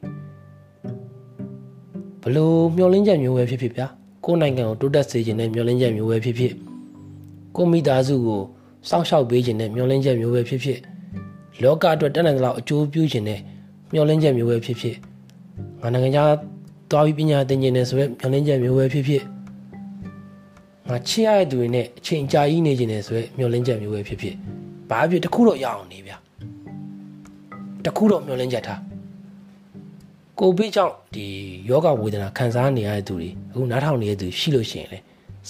[2.23, 3.87] ဘလို့မျောလင်းချက်မျိုးပဲဖြစ်ဖြစ်ဗျာ
[4.25, 6.53] ကိုယ်နိုင်ငံကိုတိုးတက်စေခြင်းနဲ့မျောလင်းချက်မျိုးပဲဖြစ်ဖြစ်
[7.57, 8.43] ကိုမိသားစုကို
[8.89, 10.79] စောင့်ရှောက်ပေးခြင်းနဲ့မျောလင်းချက်မျိုးပဲဖြစ်ဖြစ်
[11.63, 13.41] လောကအတွက်တတ်နိုင်တဲ့လောက်အကျိုးပြုခြင်းနဲ့
[13.93, 14.97] မျောလင်းချက်မျိုးပဲဖြစ်ဖြစ်
[15.83, 16.31] ငါနိုင်ငံခြား
[16.93, 19.23] သွားပြီးပညာသင်ခြင်းနဲ့ဆိုရက်မျောလင်းချက်မျိုးပဲဖြစ်ဖြစ်
[20.89, 24.35] ငါချစ်ရတဲ့သူတွေနဲ့အချိန်ကြာကြီးနေခြင်းနဲ့ဆိုရက်မျောလင်းချက်မျိုးပဲဖြစ်ဖြစ်
[24.91, 26.17] ဘာဖြစ်တခုတော့ရအောင်နေဗျာ
[27.85, 28.81] တခုတော့မျောလင်းချက်ထား
[30.39, 31.27] ကိုဗစ်ကြောင့်ဒီ
[31.69, 34.99] ယောဂဝေဒနာခံစားနေရတဲ့သူတွေအခုနားထောင်နေတဲ့သူရှိလို့ရှိရင်လေ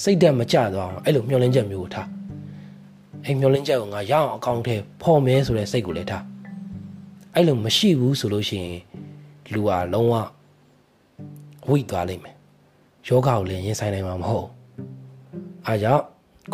[0.03, 2.09] စိတ်တက်မကြသွားအောင်အဲ့လိုမျောလင်းချက်မျိုးကိုထား
[3.25, 6.25] အဲ့မျောလင်းချက်ကိုငါရအောင်အကောင့်ထဲဖော်မဲဆိုတဲ့စိတ်ကိုလည်းထား
[7.35, 8.81] အဲ့လိုမရှိဘူးဆိုလို့ရှိရင်
[9.53, 10.15] လူဟာလုံးဝ
[11.69, 12.35] ဝိတ်သွားလိမ့်မယ်
[13.07, 14.49] ယောဂကိုလည်းရင်ဆိုင်နိုင်မှာမဟုတ်
[15.67, 16.03] အားကြောင့်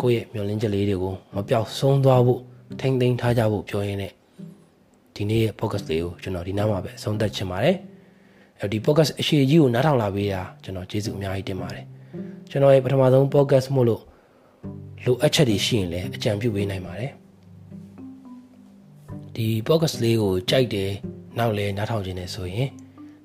[0.01, 2.41] ကိုယ့်ရဲ့မျောလင်းချက်လေးတွေကိုမပြောက်ဆုံးသွားဖို့
[2.79, 4.11] ထိမ့်သိမ်းထားကြဖို့ပြောရင်းနဲ့
[5.15, 7.75] ဒီနေ့ရဲ့ focus လေးကိုကျွန်တော်ဒီနားမှာပဲဆုံးသက်ချင်ပါတယ်
[8.61, 11.85] အဲဒီ podcast အရှိကြီးကိုနားထောင်လာပေးတာကျွန်တော်ကျေးဇူးအများကြီးတင်ပါတယ်
[12.49, 14.01] ကျွန်တော်ရဲ့ပထမဆုံး podcast မို့လို့
[15.05, 17.11] လိုအပ်ချက်တွေရှိရင်လည်းအကြံပြုပေးနိုင်ပါတယ်
[19.35, 20.91] ဒီ podcast လေးကိုကြိုက်တယ်
[21.37, 22.69] နောက်လည်းနားထောင်ခြင်းနဲ့ဆိုရင်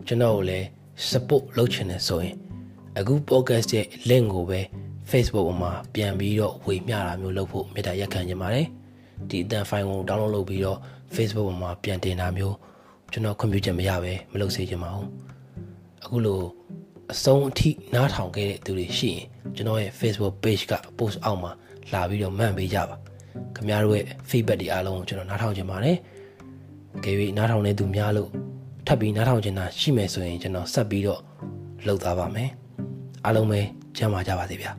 [0.07, 0.67] ကျွန်တော်ကိုလည်း
[1.11, 2.35] support လုပ်ချင်တယ်ဆိုရင်
[2.99, 4.61] အခု podcast ရဲ့ link ကိုပဲ
[5.11, 8.67] Facebook ပေါ်မှာပြန်ပြီးတော့ဝေမျှတာမျိုးလုပ်ဖို့မေတ္တာရက်ခံချင်ပါတယ်
[9.29, 10.79] ဒီအတန် file ကို download လုပ်ပြီးတော့
[11.15, 12.57] Facebook ပေါ်မှာပြန်တင်တာမျိုး
[13.13, 15.09] ကျွန်တော်ခွင့်ပြုချက်မရပဲမလုပ်စေချင်ပါဘူး
[16.05, 16.41] အခုလို
[17.13, 19.25] အဆုံးအထိနားထောင်ခဲ့တဲ့သူတွေရှိရင်
[19.57, 21.53] ကျွန်တော်ရဲ့ Facebook page က post အောက်မှာ
[21.93, 22.97] လာပြီးတော့မှန်ပေးကြပါ
[23.55, 25.97] ခင်ဗျားတို့ရဲ့ feedback တွေအားလုံးကိုကျွန်တော်နားထောင်ချင်ပါတယ်
[27.05, 28.31] ကြွေနားထောင်နေသူများလို့
[28.87, 31.21] ထပ်ပြီးနားထောင်ချင်တာရှိမယ်ဆိုရင်ကျွန်တော်ဆက်ပြီးတော့
[31.87, 32.51] လှုပ်သားပါမယ်
[33.25, 33.61] အားလုံးပဲ
[33.97, 34.73] ကျမ်းမာကြပါစေဗျာ